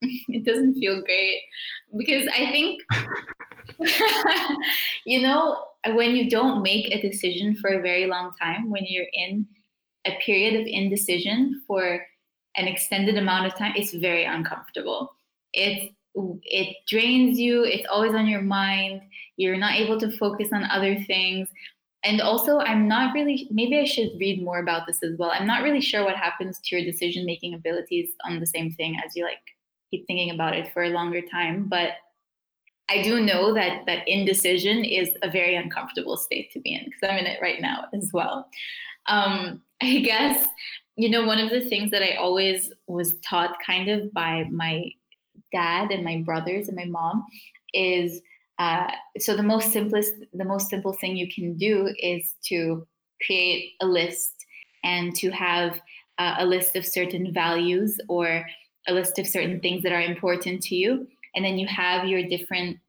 [0.29, 1.41] it doesn't feel great
[1.97, 2.81] because i think
[5.05, 9.05] you know when you don't make a decision for a very long time when you're
[9.13, 9.45] in
[10.05, 12.01] a period of indecision for
[12.55, 15.13] an extended amount of time, it's very uncomfortable.
[15.53, 15.93] It's
[16.43, 17.63] it drains you.
[17.63, 19.01] It's always on your mind.
[19.37, 21.47] You're not able to focus on other things.
[22.03, 25.31] And also, I'm not really, maybe I should read more about this as well.
[25.33, 28.97] I'm not really sure what happens to your decision making abilities on the same thing
[29.05, 29.37] as you like
[29.91, 31.67] keep thinking about it for a longer time.
[31.67, 31.91] But
[32.89, 37.01] I do know that that indecision is a very uncomfortable state to be in because
[37.03, 38.49] I'm in it right now as well.
[39.07, 40.47] Um, I guess
[40.99, 44.83] you know, one of the things that I always was taught kind of by my
[45.53, 47.25] dad and my brothers and my mom
[47.73, 48.21] is
[48.59, 52.85] uh, so the most simplest, the most simple thing you can do is to
[53.25, 54.45] create a list
[54.83, 55.79] and to have
[56.17, 58.45] uh, a list of certain values or
[58.89, 61.07] a list of certain things that are important to you.
[61.35, 62.79] And then you have your different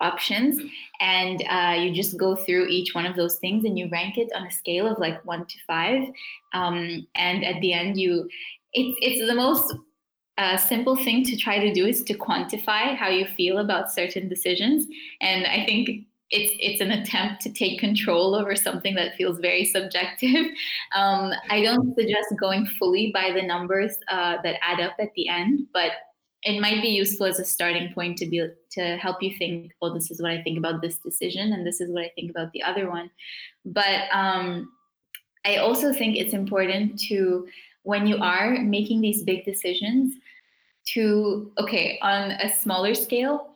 [0.00, 0.60] options
[1.00, 4.28] and uh, you just go through each one of those things and you rank it
[4.34, 6.02] on a scale of like one to five
[6.52, 8.28] um, and at the end you
[8.72, 9.74] it's it's the most
[10.36, 14.28] uh, simple thing to try to do is to quantify how you feel about certain
[14.28, 14.86] decisions
[15.20, 16.00] and i think
[16.34, 20.46] it's it's an attempt to take control over something that feels very subjective.
[20.94, 25.28] Um, I don't suggest going fully by the numbers uh, that add up at the
[25.28, 25.92] end, but
[26.44, 29.92] it might be useful as a starting point to be to help you think well
[29.92, 32.52] this is what i think about this decision and this is what i think about
[32.52, 33.10] the other one
[33.64, 34.70] but um,
[35.44, 37.46] i also think it's important to
[37.82, 40.14] when you are making these big decisions
[40.86, 43.53] to okay on a smaller scale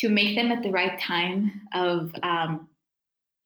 [0.00, 2.68] to make them at the right time of um,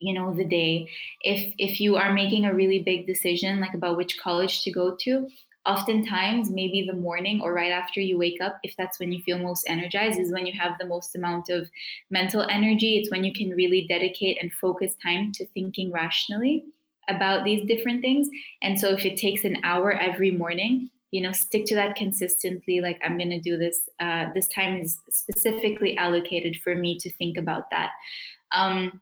[0.00, 0.88] you know the day.
[1.22, 4.96] If if you are making a really big decision like about which college to go
[5.00, 5.28] to
[5.66, 9.38] oftentimes maybe the morning or right after you wake up if that's when you feel
[9.38, 11.68] most energized is when you have the most amount of
[12.10, 12.98] mental energy.
[12.98, 16.64] It's when you can really dedicate and focus time to thinking rationally
[17.08, 18.28] about these different things.
[18.62, 22.80] And so if it takes an hour every morning you know stick to that consistently
[22.80, 27.10] like i'm going to do this uh, this time is specifically allocated for me to
[27.12, 27.92] think about that.
[28.50, 29.00] Um,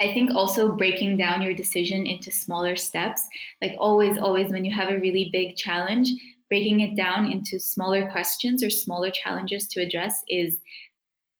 [0.00, 3.22] I think also breaking down your decision into smaller steps,
[3.62, 6.08] like always, always when you have a really big challenge,
[6.48, 10.56] breaking it down into smaller questions or smaller challenges to address is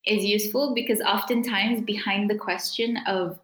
[0.07, 3.41] is useful because oftentimes behind the question of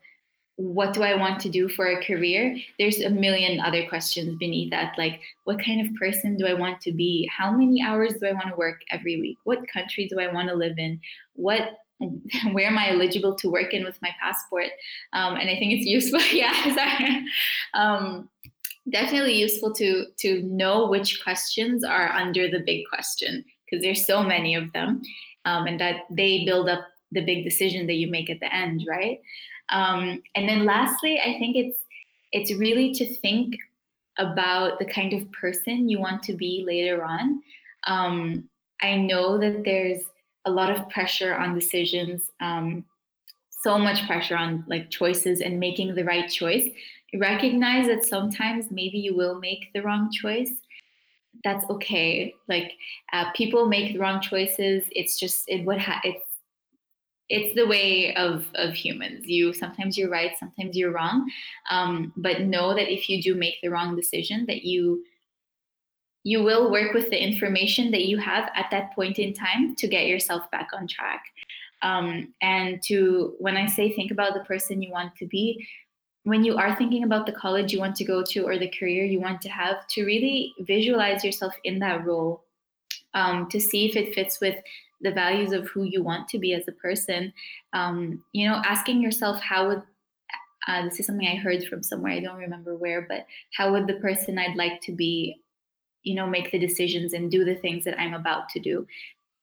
[0.61, 2.55] what do I want to do for a career?
[2.79, 6.83] There's a million other questions beneath that, like what kind of person do I want
[6.83, 7.29] to be?
[7.35, 9.39] How many hours do I want to work every week?
[9.45, 11.01] What country do I want to live in?
[11.35, 11.79] What
[12.53, 14.69] where am I eligible to work in with my passport?
[15.15, 16.21] Um, and I think it's useful.
[16.33, 17.25] yeah.
[17.75, 18.29] Um,
[18.91, 24.23] definitely useful to to know which questions are under the big question because there's so
[24.23, 25.03] many of them,
[25.45, 26.81] um, and that they build up
[27.12, 29.20] the big decision that you make at the end, right?
[29.70, 31.78] Um, and then lastly, I think it's
[32.32, 33.56] it's really to think
[34.18, 37.42] about the kind of person you want to be later on.
[37.86, 38.48] Um,
[38.82, 40.02] I know that there's
[40.44, 42.84] a lot of pressure on decisions, um,
[43.62, 46.68] so much pressure on like choices and making the right choice.
[47.14, 50.52] Recognize that sometimes maybe you will make the wrong choice.
[51.44, 52.34] That's okay.
[52.48, 52.72] Like
[53.12, 54.84] uh, people make the wrong choices.
[54.92, 56.30] It's just it would ha- it's
[57.31, 59.27] it's the way of of humans.
[59.27, 61.31] You sometimes you're right, sometimes you're wrong.
[61.70, 65.02] Um, but know that if you do make the wrong decision, that you
[66.23, 69.89] you will work with the information that you have at that point in time to
[69.89, 71.24] get yourself back on track.
[71.82, 75.66] Um, and to, when I say think about the person you want to be,
[76.24, 79.05] when you are thinking about the college you want to go to or the career
[79.05, 82.44] you want to have, to really visualize yourself in that role,
[83.15, 84.57] um, to see if it fits with
[85.01, 87.32] the values of who you want to be as a person.
[87.72, 89.82] Um, you know, asking yourself how would
[90.68, 93.86] uh, this is something I heard from somewhere I don't remember where, but how would
[93.86, 95.40] the person I'd like to be,
[96.02, 98.86] you know, make the decisions and do the things that I'm about to do?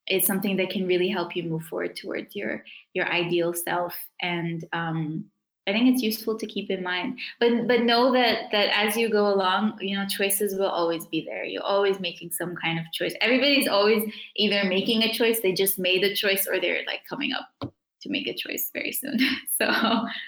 [0.06, 2.64] It's something that can really help you move forward towards your
[2.94, 5.26] your ideal self and um,
[5.68, 7.20] I think it's useful to keep in mind.
[7.40, 11.26] But but know that that as you go along, you know, choices will always be
[11.28, 11.44] there.
[11.44, 13.14] You're always making some kind of choice.
[13.20, 17.34] Everybody's always either making a choice, they just made a choice, or they're like coming
[17.34, 19.20] up to make a choice very soon.
[19.58, 19.68] So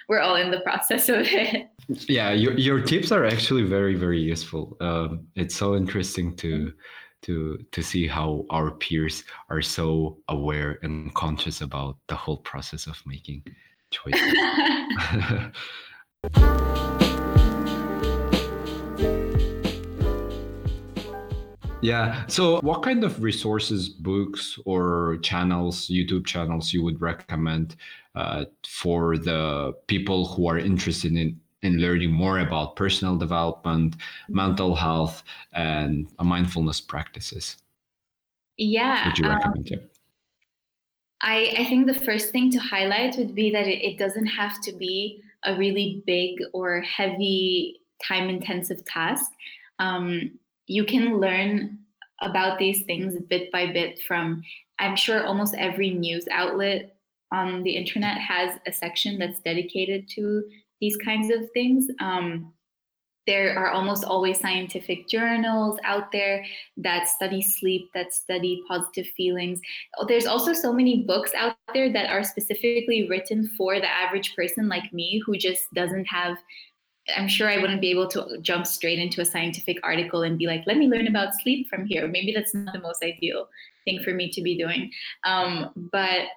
[0.07, 1.69] we're all in the process of it.
[2.07, 4.75] Yeah, your your tips are actually very very useful.
[4.81, 6.73] Um, it's so interesting to
[7.21, 12.87] to to see how our peers are so aware and conscious about the whole process
[12.87, 13.43] of making
[13.91, 14.21] choices.
[21.81, 22.25] yeah.
[22.27, 27.75] So, what kind of resources, books, or channels, YouTube channels, you would recommend
[28.15, 33.97] uh, for the people who are interested in in learning more about personal development,
[34.29, 37.57] mental health, and mindfulness practices?
[38.57, 39.07] Yeah.
[39.07, 39.73] Would you recommend?
[39.73, 39.88] Um,
[41.21, 44.61] I, I think the first thing to highlight would be that it, it doesn't have
[44.61, 49.31] to be a really big or heavy time intensive task.
[49.79, 51.79] Um, you can learn
[52.21, 54.43] about these things bit by bit from,
[54.77, 56.95] I'm sure almost every news outlet
[57.31, 60.43] on the internet has a section that's dedicated to
[60.81, 61.87] these kinds of things.
[62.01, 62.53] Um,
[63.29, 66.43] there are almost always scientific journals out there
[66.77, 69.61] that study sleep, that study positive feelings.
[70.07, 74.67] There's also so many books out there that are specifically written for the average person
[74.67, 76.37] like me who just doesn't have.
[77.15, 80.47] I'm sure I wouldn't be able to jump straight into a scientific article and be
[80.47, 82.07] like, let me learn about sleep from here.
[82.07, 83.47] Maybe that's not the most ideal
[83.85, 84.91] thing for me to be doing.
[85.23, 86.29] Um, but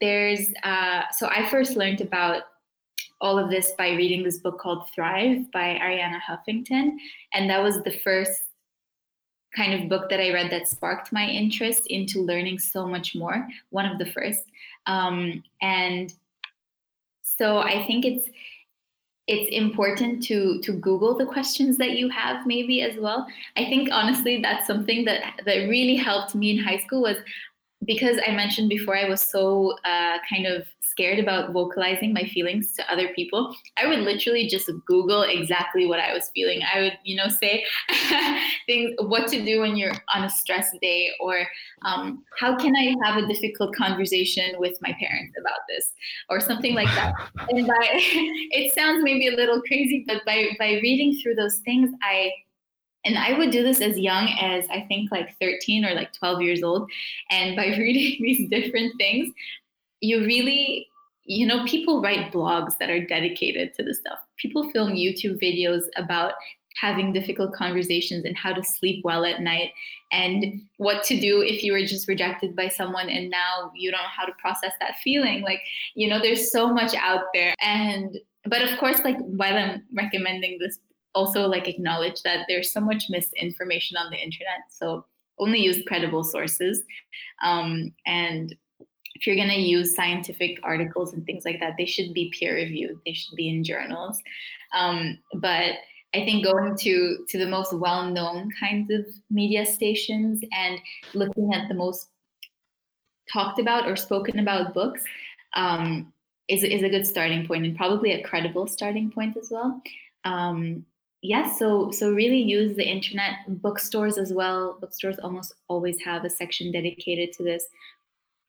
[0.00, 2.44] there's, uh, so I first learned about
[3.20, 6.96] all of this by reading this book called Thrive by Arianna Huffington.
[7.32, 8.42] And that was the first
[9.54, 13.46] kind of book that I read that sparked my interest into learning so much more,
[13.70, 14.44] one of the first.
[14.86, 16.12] Um, and
[17.22, 18.28] so I think it's
[19.26, 23.26] it's important to to google the questions that you have maybe as well
[23.56, 27.18] i think honestly that's something that that really helped me in high school was
[27.86, 32.74] because i mentioned before i was so uh, kind of scared about vocalizing my feelings
[32.74, 36.60] to other people, I would literally just Google exactly what I was feeling.
[36.74, 37.64] I would, you know, say
[38.66, 41.46] things, what to do when you're on a stress day, or
[41.84, 45.92] um, how can I have a difficult conversation with my parents about this,
[46.28, 47.14] or something like that.
[47.48, 51.90] and by, it sounds maybe a little crazy, but by by reading through those things,
[52.02, 52.32] I
[53.04, 56.42] and I would do this as young as I think like 13 or like 12
[56.42, 56.90] years old.
[57.30, 59.32] And by reading these different things,
[60.00, 60.86] you really
[61.24, 64.18] you know people write blogs that are dedicated to this stuff.
[64.38, 66.34] People film youtube videos about
[66.76, 69.70] having difficult conversations and how to sleep well at night
[70.12, 74.00] and what to do if you were just rejected by someone and now you don't
[74.00, 75.42] know how to process that feeling.
[75.42, 75.60] Like
[75.94, 77.54] you know there's so much out there.
[77.60, 80.78] And but of course like while i'm recommending this
[81.14, 85.04] also like acknowledge that there's so much misinformation on the internet so
[85.38, 86.82] only use credible sources
[87.42, 88.54] um, and
[89.20, 92.54] if you're going to use scientific articles and things like that, they should be peer
[92.54, 92.98] reviewed.
[93.04, 94.18] They should be in journals.
[94.74, 95.74] Um, but
[96.14, 100.78] I think going to to the most well-known kinds of media stations and
[101.14, 102.08] looking at the most
[103.30, 105.04] talked about or spoken about books
[105.54, 106.12] um,
[106.48, 109.82] is is a good starting point and probably a credible starting point as well.
[110.24, 110.84] Um,
[111.22, 114.78] yes, so so really use the internet bookstores as well.
[114.80, 117.64] Bookstores almost always have a section dedicated to this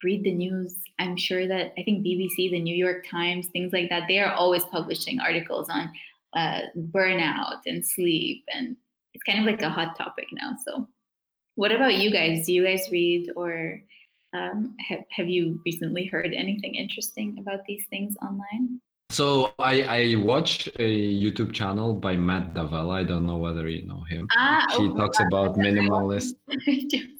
[0.03, 0.75] read the news.
[0.99, 4.33] I'm sure that I think BBC, the New York Times, things like that, they are
[4.33, 5.91] always publishing articles on
[6.35, 6.61] uh,
[6.91, 8.43] burnout and sleep.
[8.53, 8.75] And
[9.13, 10.55] it's kind of like a hot topic now.
[10.65, 10.87] So,
[11.55, 12.45] what about you guys?
[12.45, 13.81] Do you guys read or
[14.33, 18.79] um, have, have you recently heard anything interesting about these things online?
[19.11, 22.93] So I, I watched a YouTube channel by Matt D'Avella.
[23.01, 24.27] I don't know whether you know him.
[24.37, 26.33] Ah, he oh, talks about minimalist.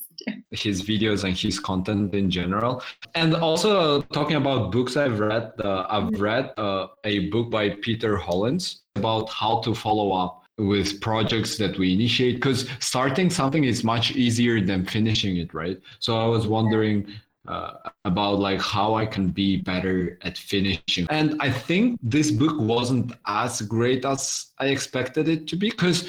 [0.51, 2.81] his videos and his content in general.
[3.15, 8.18] And also talking about books I've read, uh, I've read uh, a book by Peter
[8.18, 13.84] Hollins about how to follow up with projects that we initiate because starting something is
[13.84, 15.80] much easier than finishing it, right?
[15.99, 17.07] So I was wondering
[17.47, 17.73] uh,
[18.05, 21.07] about like how I can be better at finishing.
[21.09, 26.07] And I think this book wasn't as great as I expected it to be because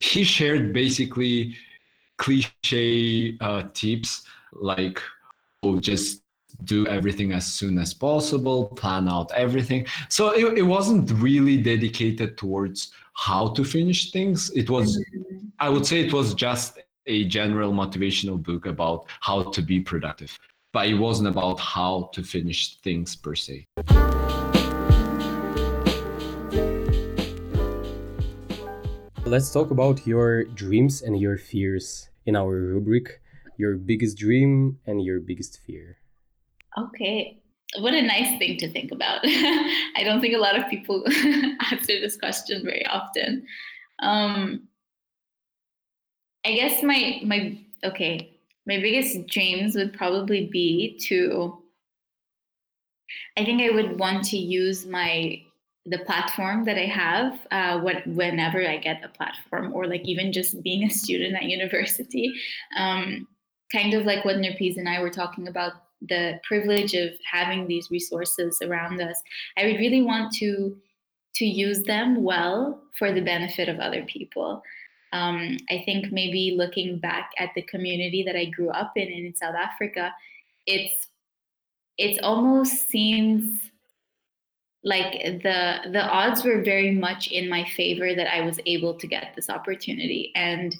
[0.00, 1.56] he shared basically
[2.18, 5.00] cliche uh, tips like
[5.62, 6.22] oh just
[6.64, 9.86] do everything as soon as possible plan out everything.
[10.08, 14.50] So it, it wasn't really dedicated towards how to finish things.
[14.50, 15.00] It was
[15.60, 20.38] i would say it was just a general motivational book about how to be productive
[20.72, 23.64] but it wasn't about how to finish things per se.
[29.24, 33.20] Let's talk about your dreams and your fears in our rubric
[33.58, 35.98] your biggest dream and your biggest fear.
[36.78, 37.42] Okay.
[37.80, 39.20] What a nice thing to think about.
[39.24, 41.04] I don't think a lot of people
[41.70, 43.46] answer this question very often.
[43.98, 44.68] Um,
[46.46, 48.37] I guess my my okay,
[48.68, 51.58] my biggest dreams would probably be to
[53.36, 55.40] i think i would want to use my
[55.86, 60.32] the platform that i have uh, what whenever i get a platform or like even
[60.32, 62.32] just being a student at university.
[62.76, 63.26] Um,
[63.72, 65.72] kind of like what Nurpis and i were talking about
[66.08, 69.20] the privilege of having these resources around us.
[69.56, 70.76] I would really want to
[71.34, 74.62] to use them well for the benefit of other people
[75.12, 79.34] um, I think maybe looking back at the community that I grew up in in
[79.34, 80.12] South Africa,
[80.66, 81.08] it's
[81.96, 83.60] it almost seems
[84.84, 89.06] like the the odds were very much in my favor that I was able to
[89.06, 90.32] get this opportunity.
[90.34, 90.76] And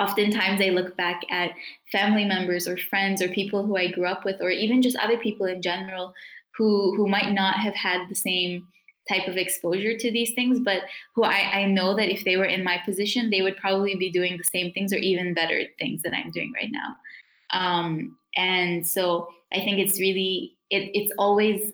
[0.00, 1.52] oftentimes I look back at
[1.90, 5.16] family members or friends or people who I grew up with or even just other
[5.16, 6.12] people in general
[6.56, 8.66] who who might not have had the same
[9.08, 10.82] type of exposure to these things, but
[11.14, 14.10] who I, I know that if they were in my position, they would probably be
[14.10, 16.96] doing the same things or even better things that I'm doing right now.
[17.52, 21.72] Um, and so I think it's really, it, it's always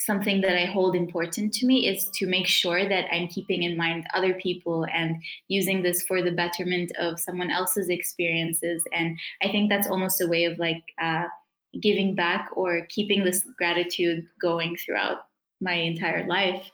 [0.00, 3.76] something that I hold important to me is to make sure that I'm keeping in
[3.76, 8.82] mind other people and using this for the betterment of someone else's experiences.
[8.92, 11.24] And I think that's almost a way of like uh,
[11.80, 15.26] giving back or keeping this gratitude going throughout
[15.60, 16.70] my entire life.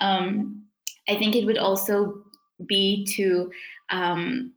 [0.00, 0.64] Um,
[1.08, 2.22] I think it would also
[2.66, 3.50] be to
[3.90, 4.52] um,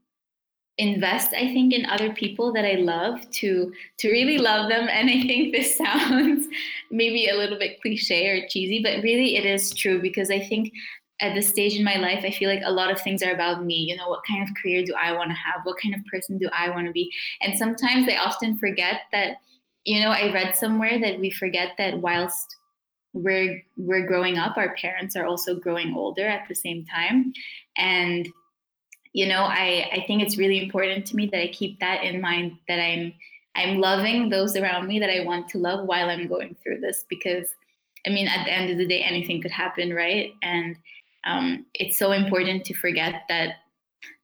[0.77, 4.87] invest i think in other people that i love to to really love them.
[4.89, 6.47] And i think this sounds
[6.89, 10.71] maybe a little bit cliche or cheesy but really it is true because i think
[11.19, 13.63] at this stage in my life i feel like a lot of things are about
[13.63, 13.75] me.
[13.75, 15.61] You know what kind of career do i want to have?
[15.65, 17.11] What kind of person do i want to be?
[17.41, 19.37] And sometimes i often forget that
[19.83, 22.55] you know i read somewhere that we forget that whilst
[23.13, 27.33] we're we're growing up our parents are also growing older at the same time.
[27.77, 28.27] And
[29.13, 32.21] you know i i think it's really important to me that i keep that in
[32.21, 33.13] mind that i'm
[33.55, 37.03] i'm loving those around me that i want to love while i'm going through this
[37.09, 37.49] because
[38.07, 40.33] i mean at the end of the day anything could happen right?
[40.43, 40.77] And
[41.23, 43.55] um, it's so important to forget that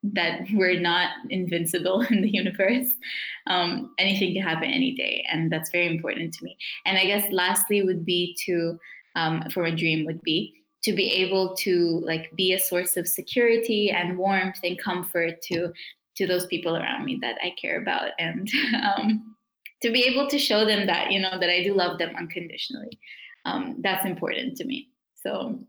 [0.03, 2.91] that we're not invincible in the universe.
[3.47, 6.57] Um, anything can happen any day, and that's very important to me.
[6.85, 8.77] And I guess lastly would be to,
[9.15, 10.53] um, for a dream would be
[10.83, 15.73] to be able to like be a source of security and warmth and comfort to
[16.15, 18.49] to those people around me that I care about, and
[18.83, 19.35] um,
[19.81, 22.99] to be able to show them that you know that I do love them unconditionally.
[23.45, 24.89] Um, that's important to me.
[25.15, 25.59] So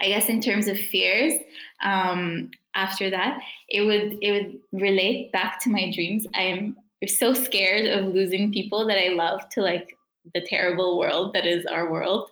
[0.00, 1.34] I guess in terms of fears,
[1.82, 6.26] um, after that, it would it would relate back to my dreams.
[6.34, 6.76] I'm
[7.06, 9.96] so scared of losing people that I love to like
[10.34, 12.30] the terrible world that is our world.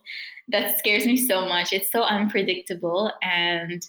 [0.48, 1.72] That scares me so much.
[1.72, 3.84] It's so unpredictable and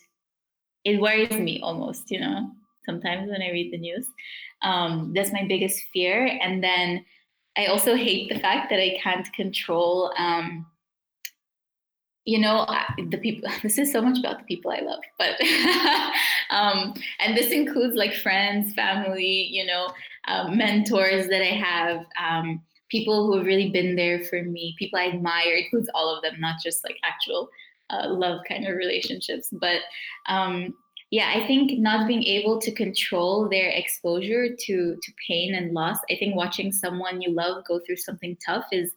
[0.84, 2.50] it worries me almost, you know,
[2.86, 4.08] sometimes when I read the news.
[4.62, 6.40] Um, that's my biggest fear.
[6.42, 7.06] And then
[7.58, 10.66] I also hate the fact that I can't control um,
[12.28, 12.68] you know
[13.10, 15.40] the people this is so much about the people i love but
[16.50, 19.88] um, and this includes like friends family you know
[20.28, 25.00] uh, mentors that i have um, people who have really been there for me people
[25.00, 25.56] i admire.
[25.56, 27.50] Includes all of them not just like actual
[27.90, 29.50] uh, love kind of relationships.
[29.50, 29.80] But
[30.28, 30.74] um,
[31.10, 35.98] yeah i think not being able to control their exposure to to pain and loss
[36.12, 38.92] i think watching someone you love go through something tough is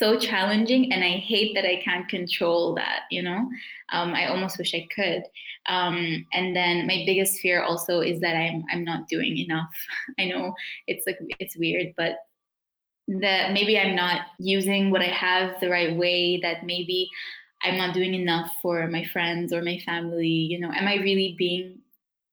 [0.00, 3.48] so challenging and i hate that i can't control that you know?
[3.92, 5.22] Um, i almost wish i could.
[5.68, 9.70] Um, and then my biggest fear also is that i'm i'm not doing enough.
[10.18, 10.54] I know
[10.86, 12.14] it's like it's weird but
[13.08, 17.10] that maybe i'm not using what i have the right way that maybe
[17.62, 20.72] i'm not doing enough for my friends or my family you know?
[20.72, 21.78] Am i really being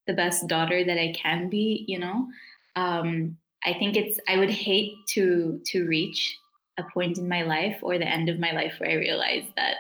[0.05, 2.27] the best daughter that i can be you know?
[2.75, 6.37] Um, I think it's I would hate to to reach
[6.77, 9.77] a point in my life or the end of my life where I realize that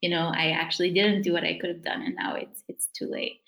[0.00, 2.88] you know I actually didn't do what I could have done and now it's it's
[2.96, 3.40] too late.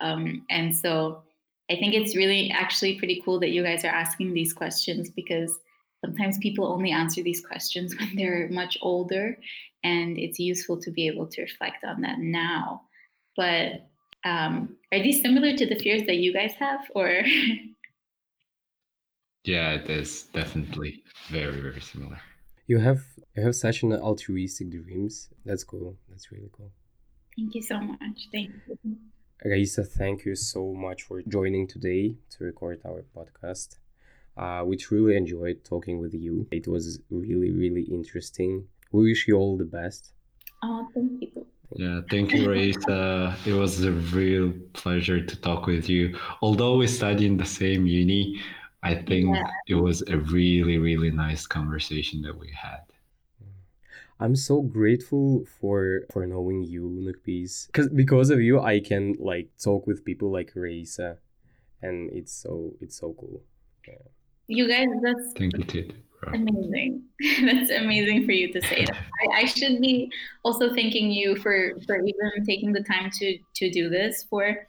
[0.00, 1.22] Um, and so
[1.70, 5.58] I think it's really actually pretty cool that you guys are asking these questions because
[6.04, 9.38] sometimes people only answer these questions when they're much older
[9.82, 12.82] and it's useful to be able to reflect on that now.
[13.36, 13.86] But
[14.24, 17.22] um, are these similar to the fears that you guys have or
[19.44, 22.18] Yeah, it is definitely very, very similar.
[22.66, 23.02] You have
[23.36, 25.28] you have such an altruistic dreams.
[25.44, 25.96] That's cool.
[26.08, 26.70] That's really cool.
[27.36, 28.28] Thank you so much.
[28.32, 28.96] Thank you.
[29.44, 33.76] Raisa, thank you so much for joining today to record our podcast.
[34.36, 36.46] Uh, we truly enjoyed talking with you.
[36.50, 38.66] It was really, really interesting.
[38.92, 40.12] We wish you all the best.
[40.62, 41.46] Oh, thank you.
[41.76, 43.36] Yeah, thank you, Raisa.
[43.44, 46.16] it was a real pleasure to talk with you.
[46.40, 48.40] Although we study in the same uni,
[48.84, 49.48] I think yeah.
[49.66, 52.82] it was a really, really nice conversation that we had.
[54.20, 57.72] I'm so grateful for for knowing you, Nurpis.
[57.72, 61.18] Cause because of you I can like talk with people like Raisa
[61.82, 63.42] and it's so it's so cool.
[63.88, 63.94] Yeah.
[64.46, 65.90] You guys that's Thank you too.
[66.32, 67.02] Amazing.
[67.44, 68.96] That's amazing for you to say that.
[69.30, 70.10] I, I, should be
[70.42, 74.66] also thanking you for for even taking the time to to do this for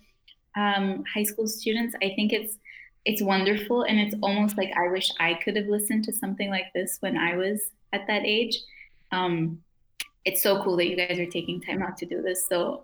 [0.57, 1.95] um, high school students.
[2.01, 2.57] I think it's
[3.05, 6.73] it's wonderful and it's almost like I wish I could have listened to something like
[6.73, 7.61] this when I was
[7.93, 8.57] at that age.
[9.11, 9.61] Um,
[10.25, 12.47] it's so cool that you guys are taking time out to do this.
[12.47, 12.83] So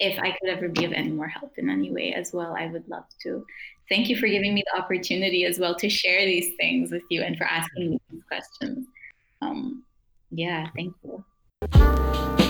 [0.00, 2.66] if I could ever be of any more help in any way as well, I
[2.66, 3.44] would love to.
[3.90, 7.22] Thank you for giving me the opportunity as well to share these things with you
[7.22, 8.86] and for asking me these questions.
[9.42, 9.84] Um,
[10.30, 12.43] yeah, thank you.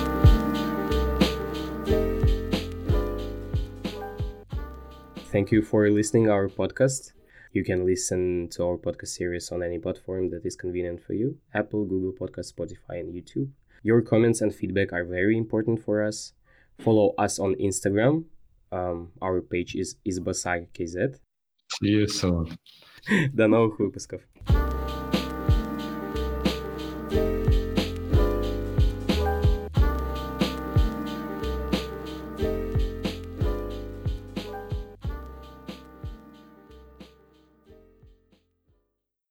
[5.34, 7.14] Thank you for listening our podcast.
[7.54, 11.38] You can listen to our podcast series on any platform that is convenient for you
[11.54, 13.50] Apple, Google Podcast, Spotify, and YouTube.
[13.84, 16.34] Your comments and feedback are very important for us.
[16.80, 18.26] Follow us on Instagram.
[18.72, 21.20] Um, our page is isbasar.kz.
[21.82, 22.58] See you soon.
[23.34, 24.22] До новых выпусков.